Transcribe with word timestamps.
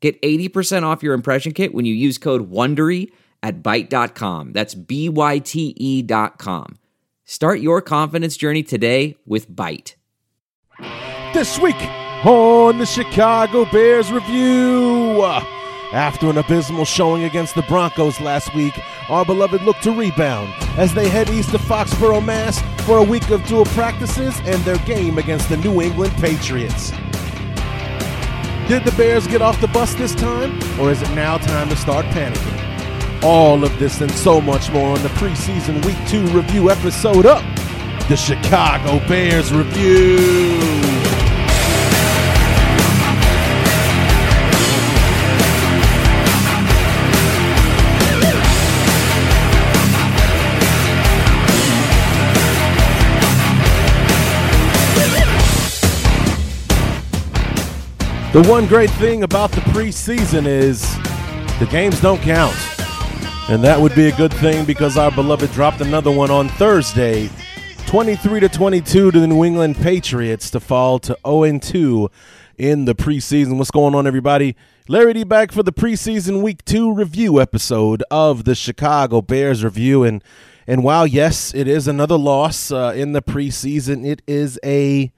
Get 0.00 0.20
80% 0.22 0.84
off 0.84 1.02
your 1.02 1.14
impression 1.14 1.52
kit 1.52 1.74
when 1.74 1.84
you 1.84 1.94
use 1.94 2.18
code 2.18 2.50
WONDERY 2.50 3.10
at 3.42 3.62
Byte.com. 3.62 4.52
That's 4.52 4.74
B-Y-T-E 4.74 6.02
dot 6.02 6.38
com. 6.38 6.78
Start 7.24 7.60
your 7.60 7.82
confidence 7.82 8.36
journey 8.36 8.62
today 8.62 9.16
with 9.26 9.50
Byte. 9.50 9.94
This 11.34 11.58
week 11.58 11.80
on 12.24 12.78
the 12.78 12.86
Chicago 12.86 13.64
Bears 13.66 14.10
Review. 14.10 15.22
After 15.92 16.28
an 16.28 16.38
abysmal 16.38 16.84
showing 16.84 17.24
against 17.24 17.54
the 17.54 17.62
Broncos 17.62 18.20
last 18.20 18.54
week, 18.54 18.74
our 19.08 19.24
beloved 19.24 19.62
look 19.62 19.78
to 19.80 19.90
rebound 19.90 20.52
as 20.76 20.92
they 20.92 21.08
head 21.08 21.30
east 21.30 21.50
to 21.50 21.58
Foxborough, 21.58 22.24
Mass 22.24 22.60
for 22.84 22.98
a 22.98 23.02
week 23.02 23.30
of 23.30 23.44
dual 23.46 23.64
practices 23.66 24.38
and 24.44 24.62
their 24.64 24.78
game 24.78 25.16
against 25.18 25.48
the 25.48 25.56
New 25.58 25.80
England 25.80 26.12
Patriots. 26.14 26.92
Did 28.68 28.84
the 28.84 28.92
Bears 28.98 29.26
get 29.26 29.40
off 29.40 29.58
the 29.62 29.66
bus 29.68 29.94
this 29.94 30.14
time, 30.14 30.52
or 30.78 30.90
is 30.90 31.00
it 31.00 31.10
now 31.14 31.38
time 31.38 31.70
to 31.70 31.76
start 31.76 32.04
panicking? 32.06 33.22
All 33.24 33.64
of 33.64 33.78
this 33.78 34.02
and 34.02 34.10
so 34.10 34.42
much 34.42 34.70
more 34.70 34.94
on 34.94 35.02
the 35.02 35.08
preseason 35.08 35.82
Week 35.86 35.96
2 36.06 36.26
review 36.36 36.70
episode 36.70 37.24
of 37.24 37.42
the 38.10 38.16
Chicago 38.16 38.98
Bears 39.08 39.54
Review. 39.54 40.87
The 58.30 58.42
one 58.42 58.66
great 58.66 58.90
thing 58.90 59.22
about 59.22 59.52
the 59.52 59.62
preseason 59.62 60.46
is 60.46 60.82
the 61.58 61.66
games 61.70 61.98
don't 62.02 62.20
count. 62.20 62.54
And 63.48 63.64
that 63.64 63.80
would 63.80 63.94
be 63.94 64.08
a 64.08 64.16
good 64.18 64.34
thing 64.34 64.66
because 64.66 64.98
our 64.98 65.10
beloved 65.10 65.50
dropped 65.52 65.80
another 65.80 66.10
one 66.10 66.30
on 66.30 66.50
Thursday, 66.50 67.30
23 67.86 68.40
to 68.40 68.50
22 68.50 69.10
to 69.12 69.18
the 69.18 69.26
New 69.26 69.44
England 69.44 69.76
Patriots 69.76 70.50
to 70.50 70.60
fall 70.60 70.98
to 70.98 71.16
0 71.26 71.58
2 71.58 72.10
in 72.58 72.84
the 72.84 72.94
preseason. 72.94 73.56
What's 73.56 73.70
going 73.70 73.94
on, 73.94 74.06
everybody? 74.06 74.56
Larry 74.88 75.14
D 75.14 75.24
back 75.24 75.50
for 75.50 75.62
the 75.62 75.72
preseason 75.72 76.42
week 76.42 76.62
two 76.66 76.92
review 76.92 77.40
episode 77.40 78.04
of 78.10 78.44
the 78.44 78.54
Chicago 78.54 79.22
Bears 79.22 79.64
review. 79.64 80.04
And 80.04 80.22
and 80.66 80.84
while 80.84 81.06
yes, 81.06 81.54
it 81.54 81.66
is 81.66 81.88
another 81.88 82.18
loss 82.18 82.70
uh, 82.70 82.92
in 82.94 83.12
the 83.12 83.22
preseason, 83.22 84.06
it 84.06 84.20
is 84.26 84.60
a 84.62 85.12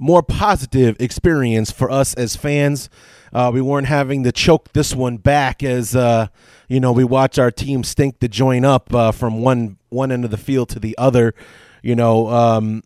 more 0.00 0.22
positive 0.22 0.96
experience 0.98 1.70
for 1.70 1.90
us 1.90 2.14
as 2.14 2.34
fans. 2.34 2.88
Uh, 3.32 3.50
we 3.52 3.60
weren't 3.60 3.86
having 3.86 4.24
to 4.24 4.32
choke 4.32 4.72
this 4.72 4.94
one 4.94 5.18
back 5.18 5.62
as 5.62 5.94
uh, 5.94 6.26
you 6.68 6.80
know 6.80 6.90
we 6.90 7.04
watch 7.04 7.38
our 7.38 7.52
team 7.52 7.84
stink 7.84 8.18
the 8.18 8.26
joint 8.26 8.64
up 8.64 8.92
uh, 8.92 9.12
from 9.12 9.42
one 9.42 9.76
one 9.90 10.10
end 10.10 10.24
of 10.24 10.32
the 10.32 10.36
field 10.36 10.68
to 10.70 10.80
the 10.80 10.96
other. 10.98 11.34
You 11.82 11.94
know, 11.94 12.28
um, 12.28 12.82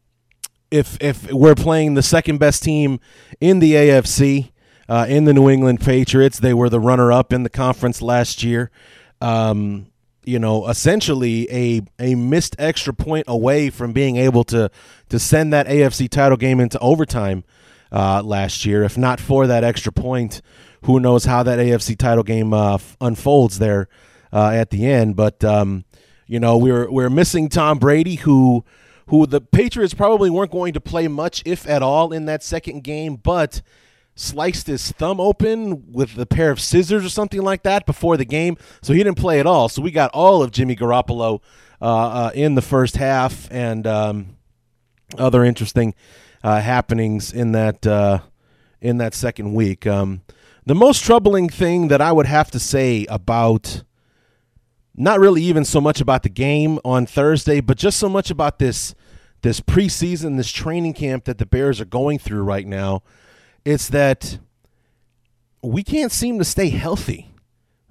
if 0.70 0.98
if 1.00 1.32
we're 1.32 1.54
playing 1.54 1.94
the 1.94 2.02
second 2.02 2.38
best 2.38 2.62
team 2.62 3.00
in 3.40 3.60
the 3.60 3.72
AFC, 3.72 4.50
uh, 4.88 5.06
in 5.08 5.24
the 5.24 5.32
New 5.32 5.48
England 5.48 5.80
Patriots, 5.80 6.40
they 6.40 6.52
were 6.52 6.68
the 6.68 6.80
runner 6.80 7.10
up 7.10 7.32
in 7.32 7.42
the 7.42 7.50
conference 7.50 8.02
last 8.02 8.42
year. 8.42 8.70
Um, 9.20 9.86
you 10.26 10.38
know, 10.38 10.68
essentially 10.68 11.48
a 11.50 11.82
a 11.98 12.14
missed 12.14 12.56
extra 12.58 12.92
point 12.92 13.24
away 13.28 13.70
from 13.70 13.92
being 13.92 14.16
able 14.16 14.44
to 14.44 14.70
to 15.08 15.18
send 15.18 15.52
that 15.52 15.66
AFC 15.66 16.08
title 16.08 16.36
game 16.36 16.60
into 16.60 16.78
overtime 16.78 17.44
uh, 17.92 18.22
last 18.22 18.64
year. 18.64 18.82
If 18.82 18.98
not 18.98 19.20
for 19.20 19.46
that 19.46 19.64
extra 19.64 19.92
point, 19.92 20.42
who 20.82 21.00
knows 21.00 21.24
how 21.24 21.42
that 21.42 21.58
AFC 21.58 21.96
title 21.96 22.24
game 22.24 22.52
uh, 22.52 22.74
f- 22.74 22.96
unfolds 23.00 23.58
there 23.58 23.88
uh, 24.32 24.50
at 24.50 24.70
the 24.70 24.86
end? 24.86 25.16
But 25.16 25.44
um, 25.44 25.84
you 26.26 26.40
know, 26.40 26.56
we're 26.56 26.90
we're 26.90 27.10
missing 27.10 27.48
Tom 27.48 27.78
Brady, 27.78 28.16
who 28.16 28.64
who 29.06 29.26
the 29.26 29.40
Patriots 29.40 29.94
probably 29.94 30.30
weren't 30.30 30.50
going 30.50 30.72
to 30.72 30.80
play 30.80 31.08
much, 31.08 31.42
if 31.44 31.68
at 31.68 31.82
all, 31.82 32.12
in 32.12 32.24
that 32.26 32.42
second 32.42 32.82
game, 32.82 33.16
but 33.16 33.60
sliced 34.14 34.66
his 34.66 34.92
thumb 34.92 35.20
open 35.20 35.92
with 35.92 36.18
a 36.18 36.26
pair 36.26 36.50
of 36.50 36.60
scissors 36.60 37.04
or 37.04 37.08
something 37.08 37.42
like 37.42 37.62
that 37.64 37.86
before 37.86 38.16
the 38.16 38.24
game, 38.24 38.56
so 38.82 38.92
he 38.92 39.02
didn't 39.02 39.18
play 39.18 39.40
at 39.40 39.46
all. 39.46 39.68
So 39.68 39.82
we 39.82 39.90
got 39.90 40.10
all 40.12 40.42
of 40.42 40.50
Jimmy 40.50 40.76
Garoppolo 40.76 41.40
uh, 41.80 41.84
uh, 41.84 42.30
in 42.34 42.54
the 42.54 42.62
first 42.62 42.96
half, 42.96 43.48
and 43.50 43.86
um, 43.86 44.36
other 45.18 45.44
interesting 45.44 45.94
uh, 46.42 46.60
happenings 46.60 47.32
in 47.32 47.52
that 47.52 47.86
uh, 47.86 48.20
in 48.80 48.98
that 48.98 49.14
second 49.14 49.54
week. 49.54 49.86
Um, 49.86 50.22
the 50.66 50.74
most 50.74 51.04
troubling 51.04 51.48
thing 51.48 51.88
that 51.88 52.00
I 52.00 52.12
would 52.12 52.26
have 52.26 52.50
to 52.52 52.60
say 52.60 53.06
about 53.08 53.82
not 54.96 55.18
really 55.18 55.42
even 55.42 55.64
so 55.64 55.80
much 55.80 56.00
about 56.00 56.22
the 56.22 56.28
game 56.28 56.78
on 56.84 57.04
Thursday, 57.04 57.60
but 57.60 57.76
just 57.76 57.98
so 57.98 58.08
much 58.08 58.30
about 58.30 58.58
this 58.58 58.94
this 59.42 59.60
preseason, 59.60 60.36
this 60.36 60.50
training 60.50 60.94
camp 60.94 61.24
that 61.24 61.38
the 61.38 61.44
Bears 61.44 61.80
are 61.80 61.84
going 61.84 62.18
through 62.18 62.42
right 62.42 62.66
now 62.66 63.02
it's 63.64 63.88
that 63.88 64.38
we 65.62 65.82
can't 65.82 66.12
seem 66.12 66.38
to 66.38 66.44
stay 66.44 66.68
healthy 66.68 67.30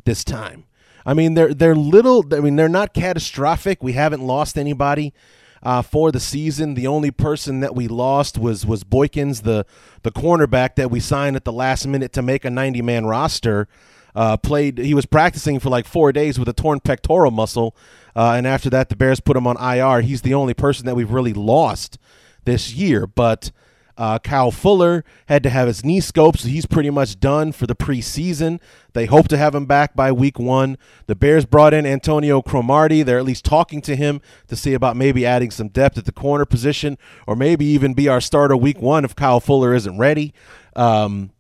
this 0.05 0.23
time. 0.23 0.65
I 1.05 1.13
mean, 1.13 1.33
they're 1.33 1.53
they're 1.53 1.75
little. 1.75 2.23
I 2.33 2.39
mean, 2.39 2.55
they're 2.55 2.69
not 2.69 2.93
catastrophic. 2.93 3.83
We 3.83 3.93
haven't 3.93 4.21
lost 4.21 4.57
anybody 4.57 5.13
uh, 5.61 5.81
for 5.81 6.11
the 6.11 6.19
season. 6.19 6.75
The 6.75 6.87
only 6.87 7.11
person 7.11 7.59
that 7.61 7.75
we 7.75 7.87
lost 7.87 8.37
was 8.37 8.65
was 8.65 8.83
Boykins, 8.83 9.43
the 9.43 9.65
the 10.03 10.11
cornerback 10.11 10.75
that 10.75 10.91
we 10.91 10.99
signed 10.99 11.35
at 11.35 11.43
the 11.45 11.51
last 11.51 11.87
minute 11.87 12.13
to 12.13 12.21
make 12.21 12.45
a 12.45 12.49
90 12.49 12.81
man 12.81 13.05
roster. 13.05 13.67
Uh, 14.15 14.37
played. 14.37 14.77
He 14.77 14.93
was 14.93 15.07
practicing 15.07 15.59
for 15.59 15.69
like 15.69 15.87
four 15.87 16.11
days 16.11 16.37
with 16.37 16.47
a 16.47 16.53
torn 16.53 16.79
pectoral 16.81 17.31
muscle, 17.31 17.75
uh, 18.15 18.33
and 18.37 18.45
after 18.45 18.69
that, 18.69 18.89
the 18.89 18.95
Bears 18.95 19.19
put 19.19 19.35
him 19.35 19.47
on 19.47 19.57
IR. 19.57 20.01
He's 20.01 20.21
the 20.21 20.35
only 20.35 20.53
person 20.53 20.85
that 20.85 20.95
we've 20.95 21.09
really 21.09 21.33
lost 21.33 21.97
this 22.45 22.75
year. 22.75 23.07
But 23.07 23.51
uh, 23.97 24.19
Kyle 24.19 24.51
Fuller 24.51 25.03
had 25.27 25.43
to 25.43 25.49
have 25.49 25.67
his 25.67 25.85
knee 25.85 26.01
scoped, 26.01 26.39
so 26.39 26.47
he's 26.47 26.65
pretty 26.65 26.89
much 26.89 27.19
done 27.19 27.51
for 27.51 27.67
the 27.67 27.75
preseason. 27.75 28.59
They 28.93 29.05
hope 29.05 29.27
to 29.27 29.37
have 29.37 29.53
him 29.53 29.65
back 29.65 29.95
by 29.95 30.11
week 30.11 30.39
one. 30.39 30.77
The 31.05 31.15
Bears 31.15 31.45
brought 31.45 31.73
in 31.73 31.85
Antonio 31.85 32.41
Cromartie. 32.41 33.03
They're 33.03 33.19
at 33.19 33.25
least 33.25 33.45
talking 33.45 33.81
to 33.81 33.95
him 33.95 34.21
to 34.47 34.55
see 34.55 34.73
about 34.73 34.97
maybe 34.97 35.25
adding 35.25 35.51
some 35.51 35.67
depth 35.67 35.97
at 35.97 36.05
the 36.05 36.11
corner 36.11 36.45
position, 36.45 36.97
or 37.27 37.35
maybe 37.35 37.65
even 37.65 37.93
be 37.93 38.07
our 38.07 38.21
starter 38.21 38.57
week 38.57 38.81
one 38.81 39.05
if 39.05 39.15
Kyle 39.15 39.39
Fuller 39.39 39.73
isn't 39.75 39.97
ready. 39.97 40.33
Um, 40.75 41.31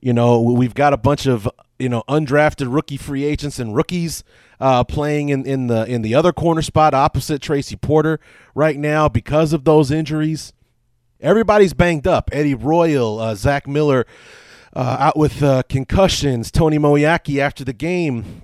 you 0.00 0.12
know, 0.12 0.40
we've 0.40 0.74
got 0.74 0.92
a 0.92 0.98
bunch 0.98 1.26
of 1.26 1.48
you 1.78 1.88
know 1.88 2.02
undrafted 2.08 2.72
rookie 2.72 2.96
free 2.96 3.24
agents 3.24 3.58
and 3.58 3.74
rookies 3.74 4.24
uh, 4.60 4.82
playing 4.84 5.28
in, 5.28 5.46
in 5.46 5.66
the 5.66 5.84
in 5.84 6.02
the 6.02 6.14
other 6.14 6.32
corner 6.32 6.62
spot 6.62 6.94
opposite 6.94 7.42
Tracy 7.42 7.76
Porter 7.76 8.18
right 8.54 8.78
now 8.78 9.08
because 9.08 9.52
of 9.52 9.64
those 9.64 9.90
injuries. 9.90 10.52
Everybody's 11.20 11.74
banged 11.74 12.06
up. 12.06 12.30
Eddie 12.32 12.54
Royal, 12.54 13.18
uh, 13.18 13.34
Zach 13.34 13.66
Miller 13.66 14.06
uh, 14.74 14.96
out 15.00 15.16
with 15.16 15.42
uh, 15.42 15.62
concussions. 15.68 16.52
Tony 16.52 16.78
Moeaki 16.78 17.38
after 17.38 17.64
the 17.64 17.72
game, 17.72 18.42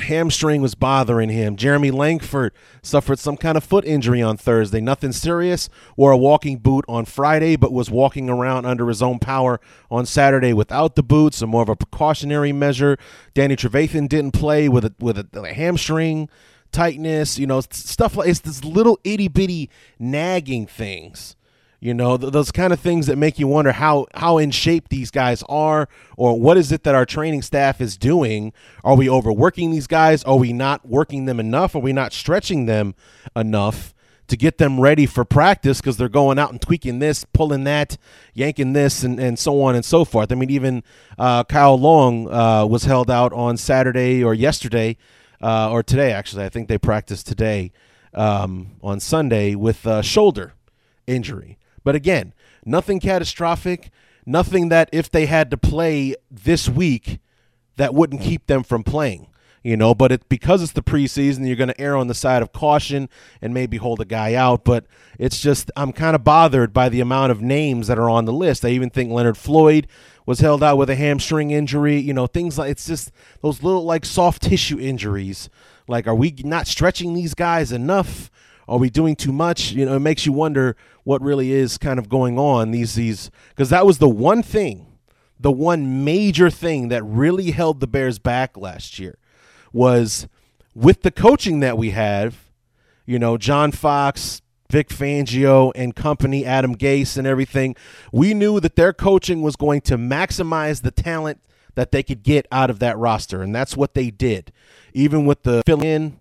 hamstring 0.00 0.62
was 0.62 0.74
bothering 0.74 1.28
him. 1.28 1.56
Jeremy 1.56 1.90
Langford 1.90 2.54
suffered 2.82 3.18
some 3.18 3.36
kind 3.36 3.58
of 3.58 3.64
foot 3.64 3.84
injury 3.84 4.22
on 4.22 4.38
Thursday. 4.38 4.80
Nothing 4.80 5.12
serious. 5.12 5.68
Wore 5.98 6.12
a 6.12 6.16
walking 6.16 6.58
boot 6.58 6.86
on 6.88 7.04
Friday, 7.04 7.56
but 7.56 7.72
was 7.72 7.90
walking 7.90 8.30
around 8.30 8.64
under 8.64 8.88
his 8.88 9.02
own 9.02 9.18
power 9.18 9.60
on 9.90 10.06
Saturday 10.06 10.54
without 10.54 10.96
the 10.96 11.02
boots. 11.02 11.38
So 11.38 11.46
more 11.46 11.62
of 11.62 11.68
a 11.68 11.76
precautionary 11.76 12.52
measure. 12.52 12.96
Danny 13.34 13.54
Trevathan 13.56 14.08
didn't 14.08 14.32
play 14.32 14.68
with 14.68 14.86
a 14.86 14.94
with 14.98 15.18
a, 15.18 15.28
a 15.38 15.52
hamstring 15.52 16.30
tightness. 16.72 17.38
You 17.38 17.46
know, 17.46 17.60
stuff 17.60 18.16
like 18.16 18.28
it's 18.28 18.40
this 18.40 18.64
little 18.64 18.98
itty 19.04 19.28
bitty 19.28 19.68
nagging 19.98 20.66
things 20.66 21.36
you 21.84 21.92
know, 21.92 22.16
th- 22.16 22.32
those 22.32 22.50
kind 22.50 22.72
of 22.72 22.80
things 22.80 23.08
that 23.08 23.18
make 23.18 23.38
you 23.38 23.46
wonder 23.46 23.70
how 23.70 24.06
how 24.14 24.38
in 24.38 24.50
shape 24.50 24.88
these 24.88 25.10
guys 25.10 25.44
are, 25.50 25.86
or 26.16 26.40
what 26.40 26.56
is 26.56 26.72
it 26.72 26.82
that 26.84 26.94
our 26.94 27.04
training 27.04 27.42
staff 27.42 27.78
is 27.78 27.98
doing? 27.98 28.54
Are 28.82 28.96
we 28.96 29.10
overworking 29.10 29.70
these 29.70 29.86
guys? 29.86 30.24
Are 30.24 30.38
we 30.38 30.54
not 30.54 30.88
working 30.88 31.26
them 31.26 31.38
enough? 31.38 31.74
Are 31.74 31.80
we 31.80 31.92
not 31.92 32.14
stretching 32.14 32.64
them 32.64 32.94
enough 33.36 33.92
to 34.28 34.36
get 34.38 34.56
them 34.56 34.80
ready 34.80 35.04
for 35.04 35.26
practice 35.26 35.82
because 35.82 35.98
they're 35.98 36.08
going 36.08 36.38
out 36.38 36.52
and 36.52 36.62
tweaking 36.62 37.00
this, 37.00 37.26
pulling 37.34 37.64
that, 37.64 37.98
yanking 38.32 38.72
this, 38.72 39.02
and, 39.02 39.20
and 39.20 39.38
so 39.38 39.60
on 39.60 39.74
and 39.74 39.84
so 39.84 40.06
forth. 40.06 40.32
I 40.32 40.36
mean, 40.36 40.48
even 40.48 40.82
uh, 41.18 41.44
Kyle 41.44 41.78
Long 41.78 42.32
uh, 42.32 42.64
was 42.64 42.84
held 42.84 43.10
out 43.10 43.34
on 43.34 43.58
Saturday 43.58 44.24
or 44.24 44.32
yesterday 44.32 44.96
uh, 45.42 45.70
or 45.70 45.82
today, 45.82 46.12
actually. 46.12 46.46
I 46.46 46.48
think 46.48 46.68
they 46.68 46.78
practiced 46.78 47.26
today 47.26 47.72
um, 48.14 48.70
on 48.82 49.00
Sunday 49.00 49.54
with 49.54 49.84
a 49.84 50.02
shoulder 50.02 50.54
injury. 51.06 51.58
But 51.84 51.94
again, 51.94 52.34
nothing 52.64 52.98
catastrophic, 52.98 53.90
nothing 54.26 54.70
that 54.70 54.88
if 54.92 55.10
they 55.10 55.26
had 55.26 55.50
to 55.50 55.56
play 55.56 56.16
this 56.30 56.68
week, 56.68 57.20
that 57.76 57.94
wouldn't 57.94 58.22
keep 58.22 58.46
them 58.46 58.62
from 58.62 58.82
playing 58.82 59.28
you 59.64 59.76
know. 59.76 59.94
But 59.94 60.12
it 60.12 60.28
because 60.28 60.62
it's 60.62 60.72
the 60.72 60.82
preseason, 60.82 61.44
you're 61.46 61.56
going 61.56 61.68
to 61.68 61.80
err 61.80 61.96
on 61.96 62.06
the 62.06 62.14
side 62.14 62.42
of 62.42 62.52
caution 62.52 63.08
and 63.42 63.52
maybe 63.52 63.78
hold 63.78 64.00
a 64.00 64.04
guy 64.04 64.34
out. 64.34 64.62
But 64.62 64.86
it's 65.18 65.40
just 65.40 65.72
I'm 65.74 65.92
kind 65.92 66.14
of 66.14 66.22
bothered 66.22 66.72
by 66.72 66.88
the 66.88 67.00
amount 67.00 67.32
of 67.32 67.42
names 67.42 67.88
that 67.88 67.98
are 67.98 68.10
on 68.10 68.26
the 68.26 68.32
list. 68.32 68.64
I 68.64 68.68
even 68.68 68.90
think 68.90 69.10
Leonard 69.10 69.38
Floyd 69.38 69.88
was 70.26 70.40
held 70.40 70.62
out 70.62 70.78
with 70.78 70.90
a 70.90 70.94
hamstring 70.94 71.50
injury. 71.50 71.98
You 71.98 72.12
know, 72.14 72.28
things 72.28 72.58
like 72.58 72.70
it's 72.70 72.86
just 72.86 73.10
those 73.40 73.62
little 73.62 73.84
like 73.84 74.04
soft 74.04 74.42
tissue 74.42 74.78
injuries. 74.78 75.48
Like, 75.88 76.06
are 76.06 76.14
we 76.14 76.34
not 76.44 76.66
stretching 76.66 77.14
these 77.14 77.34
guys 77.34 77.72
enough? 77.72 78.30
Are 78.68 78.78
we 78.78 78.90
doing 78.90 79.16
too 79.16 79.32
much? 79.32 79.72
You 79.72 79.84
know, 79.84 79.96
it 79.96 80.00
makes 80.00 80.26
you 80.26 80.32
wonder 80.32 80.76
what 81.04 81.20
really 81.22 81.52
is 81.52 81.78
kind 81.78 81.98
of 81.98 82.08
going 82.08 82.38
on. 82.38 82.70
These 82.70 82.94
these 82.94 83.30
because 83.50 83.70
that 83.70 83.86
was 83.86 83.98
the 83.98 84.08
one 84.08 84.42
thing, 84.42 84.86
the 85.38 85.52
one 85.52 86.04
major 86.04 86.50
thing 86.50 86.88
that 86.88 87.02
really 87.02 87.50
held 87.50 87.80
the 87.80 87.86
Bears 87.86 88.18
back 88.18 88.56
last 88.56 88.98
year 88.98 89.18
was 89.72 90.28
with 90.74 91.02
the 91.02 91.10
coaching 91.10 91.60
that 91.60 91.76
we 91.76 91.90
have, 91.90 92.36
you 93.06 93.18
know, 93.18 93.36
John 93.36 93.70
Fox, 93.72 94.40
Vic 94.70 94.88
Fangio 94.88 95.72
and 95.74 95.94
company, 95.94 96.44
Adam 96.44 96.76
Gase 96.76 97.16
and 97.16 97.26
everything, 97.26 97.76
we 98.12 98.34
knew 98.34 98.60
that 98.60 98.76
their 98.76 98.92
coaching 98.92 99.42
was 99.42 99.56
going 99.56 99.80
to 99.82 99.96
maximize 99.96 100.82
the 100.82 100.90
talent 100.90 101.40
that 101.74 101.92
they 101.92 102.02
could 102.02 102.22
get 102.22 102.46
out 102.50 102.70
of 102.70 102.78
that 102.78 102.96
roster. 102.98 103.42
And 103.42 103.54
that's 103.54 103.76
what 103.76 103.94
they 103.94 104.10
did. 104.10 104.52
Even 104.92 105.26
with 105.26 105.42
the 105.42 105.62
fill 105.64 105.82
in 105.82 106.20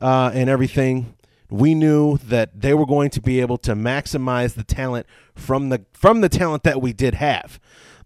uh, 0.00 0.30
and 0.34 0.50
everything, 0.50 1.14
we 1.52 1.74
knew 1.74 2.16
that 2.16 2.58
they 2.58 2.72
were 2.72 2.86
going 2.86 3.10
to 3.10 3.20
be 3.20 3.40
able 3.40 3.58
to 3.58 3.74
maximize 3.74 4.54
the 4.54 4.64
talent 4.64 5.06
from 5.34 5.68
the 5.68 5.84
from 5.92 6.20
the 6.20 6.28
talent 6.28 6.62
that 6.64 6.80
we 6.80 6.92
did 6.92 7.14
have. 7.14 7.58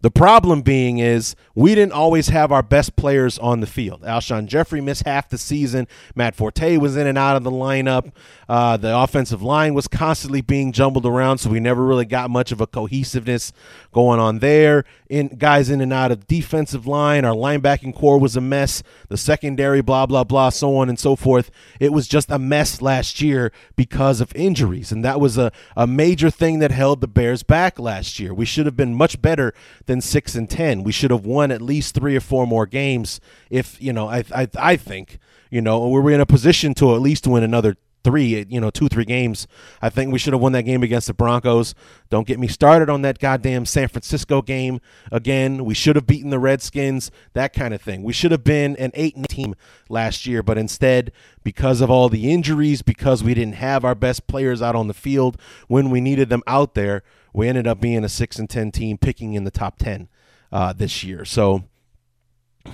The 0.03 0.11
problem 0.11 0.63
being 0.63 0.99
is 0.99 1.35
we 1.55 1.75
didn't 1.75 1.93
always 1.93 2.29
have 2.29 2.53
our 2.53 2.63
best 2.63 2.97
players 2.97 3.39
on 3.39 3.61
the 3.61 3.67
field. 3.67 4.03
Alshon 4.03 4.47
Jeffery 4.47 4.81
missed 4.81 5.05
half 5.05 5.29
the 5.29 5.39
season. 5.39 5.89
Matt 6.15 6.37
Forte 6.37 6.77
was 6.77 6.97
in 6.97 7.07
and 7.07 7.17
out 7.17 7.37
of 7.37 7.45
the 7.45 7.51
lineup. 7.51 8.13
Uh, 8.49 8.77
the 8.77 8.97
offensive 8.97 9.43
line 9.43 9.75
was 9.75 9.89
constantly 9.89 10.43
being 10.43 10.71
jumbled 10.71 11.07
around, 11.07 11.39
so 11.39 11.51
we 11.51 11.61
never 11.61 11.85
really 11.85 12.05
got 12.05 12.31
much 12.31 12.53
of 12.53 12.61
a 12.61 12.67
cohesiveness 12.67 13.53
going 13.93 14.21
on 14.21 14.39
there. 14.41 14.85
In 15.09 15.29
guys 15.29 15.71
in 15.71 15.81
and 15.81 15.93
out 15.93 16.13
of 16.13 16.27
defensive 16.27 16.87
line, 16.87 17.25
our 17.25 17.35
linebacking 17.35 17.95
corps 17.95 18.19
was 18.21 18.37
a 18.37 18.41
mess. 18.41 18.83
The 19.09 19.17
secondary, 19.17 19.81
blah 19.81 20.07
blah 20.07 20.25
blah, 20.25 20.51
so 20.51 20.77
on 20.77 20.89
and 20.89 20.99
so 20.99 21.17
forth. 21.17 21.51
It 21.81 21.93
was 21.93 22.07
just 22.07 22.31
a 22.31 22.39
mess 22.39 22.83
last 22.83 23.21
year 23.21 23.51
because 23.77 24.21
of 24.21 24.35
injuries, 24.37 24.93
and 24.93 25.05
that 25.05 25.21
was 25.21 25.39
a, 25.39 25.51
a 25.77 25.87
major 25.87 26.31
thing 26.31 26.59
that 26.59 26.71
held 26.71 27.01
the 27.01 27.09
Bears 27.17 27.43
back 27.43 27.79
last 27.79 28.21
year. 28.21 28.35
We 28.35 28.45
should 28.45 28.67
have 28.67 28.77
been 28.77 28.95
much 28.95 29.23
better 29.23 29.55
than 29.87 30.03
six 30.03 30.35
and 30.35 30.49
ten. 30.49 30.83
We 30.83 30.93
should 30.93 31.11
have 31.11 31.25
won 31.25 31.51
at 31.51 31.63
least 31.63 31.95
three 31.95 32.15
or 32.15 32.21
four 32.21 32.47
more 32.47 32.67
games. 32.67 33.21
If 33.49 33.81
you 33.81 33.95
know, 33.95 34.07
I 34.07 34.23
I, 34.35 34.49
I 34.59 34.77
think 34.77 35.19
you 35.51 35.63
know 35.63 35.89
we 35.89 35.99
were 35.99 36.11
in 36.11 36.21
a 36.21 36.27
position 36.27 36.75
to 36.75 36.95
at 36.95 37.01
least 37.01 37.27
win 37.27 37.43
another 37.43 37.77
three, 38.07 38.47
you 38.49 38.61
know, 38.61 38.71
two, 38.71 38.87
three 38.87 39.05
games. 39.05 39.49
I 39.83 39.91
think 39.91 40.13
we 40.13 40.21
should 40.21 40.33
have 40.33 40.41
won 40.41 40.53
that 40.53 40.63
game 40.63 40.85
against 40.85 41.09
the 41.09 41.13
Broncos. 41.13 41.75
Don't 42.09 42.25
get 42.25 42.39
me 42.39 42.47
started 42.47 42.89
on 42.89 43.03
that 43.03 43.19
goddamn 43.19 43.67
San 43.67 43.89
Francisco 43.89 44.43
game 44.43 44.81
again. 45.11 45.65
We 45.65 45.75
should 45.75 45.97
have 45.97 46.07
beaten 46.07 46.31
the 46.31 46.39
Redskins, 46.39 47.11
that 47.33 47.53
kind 47.53 47.75
of 47.75 47.83
thing. 47.83 48.05
We 48.05 48.13
should 48.13 48.31
have 48.31 48.45
been 48.45 48.77
an 48.77 48.93
eight 48.95 49.17
team 49.29 49.57
last 49.89 50.25
year, 50.25 50.41
but 50.41 50.57
instead, 50.57 51.11
because 51.43 51.81
of 51.81 51.91
all 51.91 52.09
the 52.09 52.31
injuries, 52.31 52.81
because 52.81 53.25
we 53.25 53.35
didn't 53.35 53.57
have 53.57 53.85
our 53.85 53.97
best 53.97 54.29
players 54.29 54.63
out 54.63 54.77
on 54.77 54.87
the 54.87 54.95
field 54.95 55.37
when 55.67 55.91
we 55.91 56.01
needed 56.01 56.29
them 56.29 56.45
out 56.47 56.75
there, 56.75 57.03
we 57.33 57.49
ended 57.49 57.67
up 57.67 57.81
being 57.81 58.05
a 58.05 58.09
six 58.09 58.39
and 58.39 58.49
ten 58.49 58.71
team, 58.71 58.99
picking 58.99 59.33
in 59.35 59.43
the 59.43 59.51
top 59.51 59.79
ten 59.81 60.09
uh, 60.53 60.73
this 60.73 61.03
year. 61.03 61.25
So, 61.25 61.65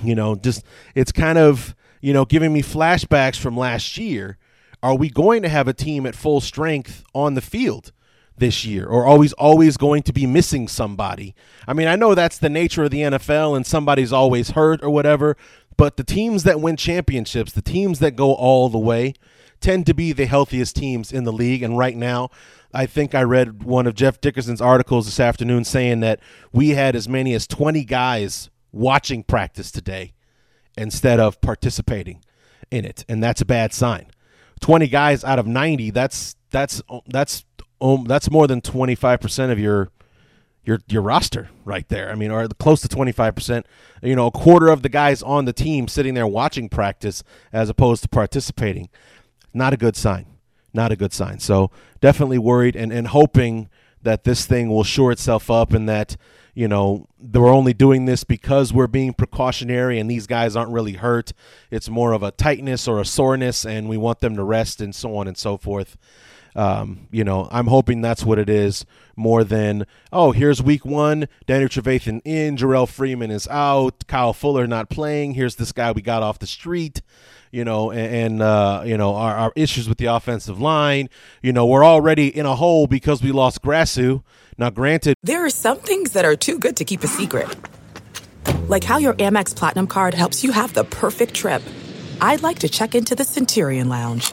you 0.04 0.14
know, 0.14 0.34
just 0.34 0.62
it's 0.94 1.10
kind 1.10 1.38
of 1.38 1.74
you 2.02 2.12
know 2.12 2.26
giving 2.26 2.52
me 2.52 2.60
flashbacks 2.60 3.38
from 3.38 3.56
last 3.56 3.96
year 3.96 4.36
are 4.82 4.96
we 4.96 5.08
going 5.08 5.42
to 5.42 5.48
have 5.48 5.68
a 5.68 5.72
team 5.72 6.06
at 6.06 6.14
full 6.14 6.40
strength 6.40 7.04
on 7.14 7.34
the 7.34 7.40
field 7.40 7.92
this 8.36 8.64
year? 8.64 8.86
Or 8.86 9.06
always 9.06 9.32
always 9.34 9.76
going 9.76 10.02
to 10.04 10.12
be 10.12 10.26
missing 10.26 10.68
somebody? 10.68 11.34
I 11.66 11.72
mean 11.72 11.88
i 11.88 11.96
know 11.96 12.14
that's 12.14 12.38
the 12.38 12.48
nature 12.48 12.84
of 12.84 12.90
the 12.90 13.02
nfl 13.02 13.56
and 13.56 13.66
somebody's 13.66 14.12
always 14.12 14.50
hurt 14.50 14.82
or 14.82 14.90
whatever 14.90 15.36
but 15.76 15.96
the 15.96 16.04
teams 16.04 16.42
that 16.44 16.60
win 16.60 16.76
championships 16.76 17.52
the 17.52 17.62
teams 17.62 17.98
that 18.00 18.16
go 18.16 18.34
all 18.34 18.68
the 18.68 18.78
way 18.78 19.14
tend 19.60 19.86
to 19.86 19.94
be 19.94 20.12
the 20.12 20.26
healthiest 20.26 20.74
teams 20.74 21.12
in 21.12 21.22
the 21.22 21.32
league. 21.32 21.62
And 21.62 21.78
right 21.78 21.96
now 21.96 22.30
i 22.74 22.86
think 22.86 23.14
i 23.14 23.22
read 23.22 23.62
one 23.62 23.86
of 23.86 23.94
jeff 23.94 24.20
dickerson's 24.20 24.60
articles 24.60 25.06
this 25.06 25.20
afternoon 25.20 25.64
saying 25.64 26.00
that 26.00 26.20
we 26.52 26.70
had 26.70 26.96
as 26.96 27.08
many 27.08 27.34
as 27.34 27.46
20 27.46 27.84
guys 27.84 28.50
watching 28.72 29.22
practice 29.22 29.70
today 29.70 30.14
instead 30.76 31.20
of 31.20 31.40
participating 31.40 32.24
in 32.70 32.84
it. 32.84 33.04
And 33.08 33.22
that's 33.22 33.40
a 33.40 33.46
bad 33.46 33.72
sign 33.72 34.06
20 34.62 34.88
guys 34.88 35.24
out 35.24 35.38
of 35.38 35.46
90, 35.46 35.90
that's 35.90 36.36
that's 36.50 36.80
that's 37.06 37.44
um, 37.80 38.04
that's 38.04 38.30
more 38.30 38.46
than 38.46 38.60
25% 38.60 39.50
of 39.50 39.58
your 39.58 39.90
your 40.64 40.78
your 40.88 41.02
roster 41.02 41.50
right 41.64 41.88
there. 41.88 42.10
I 42.10 42.14
mean, 42.14 42.30
or 42.30 42.46
close 42.48 42.80
to 42.82 42.88
25%. 42.88 43.64
You 44.02 44.16
know, 44.16 44.28
a 44.28 44.30
quarter 44.30 44.68
of 44.68 44.82
the 44.82 44.88
guys 44.88 45.22
on 45.22 45.44
the 45.44 45.52
team 45.52 45.88
sitting 45.88 46.14
there 46.14 46.26
watching 46.26 46.68
practice 46.68 47.22
as 47.52 47.68
opposed 47.68 48.02
to 48.04 48.08
participating. 48.08 48.88
Not 49.52 49.74
a 49.74 49.76
good 49.76 49.96
sign. 49.96 50.26
Not 50.72 50.92
a 50.92 50.96
good 50.96 51.12
sign. 51.12 51.40
So 51.40 51.70
definitely 52.00 52.38
worried 52.38 52.76
and, 52.76 52.92
and 52.92 53.08
hoping 53.08 53.68
that 54.02 54.24
this 54.24 54.46
thing 54.46 54.68
will 54.68 54.84
shore 54.84 55.12
itself 55.12 55.50
up 55.50 55.72
and 55.72 55.88
that 55.88 56.16
you 56.54 56.68
know, 56.68 57.06
we're 57.18 57.48
only 57.48 57.72
doing 57.72 58.04
this 58.04 58.24
because 58.24 58.72
we're 58.72 58.86
being 58.86 59.14
precautionary 59.14 59.98
and 59.98 60.10
these 60.10 60.26
guys 60.26 60.54
aren't 60.54 60.70
really 60.70 60.94
hurt. 60.94 61.32
It's 61.70 61.88
more 61.88 62.12
of 62.12 62.22
a 62.22 62.30
tightness 62.30 62.86
or 62.86 63.00
a 63.00 63.04
soreness, 63.06 63.64
and 63.64 63.88
we 63.88 63.96
want 63.96 64.20
them 64.20 64.36
to 64.36 64.44
rest 64.44 64.80
and 64.80 64.94
so 64.94 65.16
on 65.16 65.28
and 65.28 65.36
so 65.36 65.56
forth. 65.56 65.96
Um, 66.54 67.08
you 67.10 67.24
know, 67.24 67.48
I'm 67.50 67.66
hoping 67.66 68.02
that's 68.02 68.24
what 68.24 68.38
it 68.38 68.50
is 68.50 68.84
more 69.16 69.42
than, 69.42 69.86
oh, 70.12 70.32
here's 70.32 70.62
week 70.62 70.84
one, 70.84 71.28
Daniel 71.46 71.68
Trevathan 71.68 72.20
in, 72.24 72.56
Jerrell 72.56 72.88
Freeman 72.88 73.30
is 73.30 73.48
out, 73.48 74.06
Kyle 74.06 74.32
Fuller 74.32 74.66
not 74.66 74.90
playing, 74.90 75.34
here's 75.34 75.56
this 75.56 75.72
guy 75.72 75.92
we 75.92 76.02
got 76.02 76.22
off 76.22 76.38
the 76.38 76.46
street 76.46 77.00
you 77.52 77.64
know, 77.64 77.90
and, 77.90 78.14
and 78.14 78.42
uh, 78.42 78.82
you 78.84 78.96
know 78.96 79.14
our, 79.14 79.36
our, 79.36 79.52
issues 79.54 79.88
with 79.88 79.98
the 79.98 80.06
offensive 80.06 80.58
line. 80.60 81.08
You 81.42 81.52
know, 81.52 81.66
we're 81.66 81.84
already 81.84 82.34
in 82.34 82.46
a 82.46 82.56
hole 82.56 82.86
because 82.86 83.22
we 83.22 83.30
lost 83.30 83.62
Grasu. 83.62 84.22
Now, 84.58 84.70
granted, 84.70 85.16
there 85.22 85.44
are 85.44 85.50
some 85.50 85.78
things 85.78 86.12
that 86.12 86.24
are 86.24 86.34
too 86.34 86.58
good 86.58 86.76
to 86.78 86.84
keep 86.84 87.04
a 87.04 87.06
secret, 87.06 87.54
like 88.68 88.82
how 88.82 88.96
your 88.96 89.14
Amex 89.14 89.54
Platinum 89.54 89.86
card 89.86 90.14
helps 90.14 90.42
you 90.42 90.50
have 90.52 90.72
the 90.72 90.84
perfect 90.84 91.34
trip. 91.34 91.62
I'd 92.20 92.42
like 92.42 92.60
to 92.60 92.68
check 92.68 92.94
into 92.94 93.14
the 93.14 93.24
Centurion 93.24 93.88
Lounge, 93.88 94.32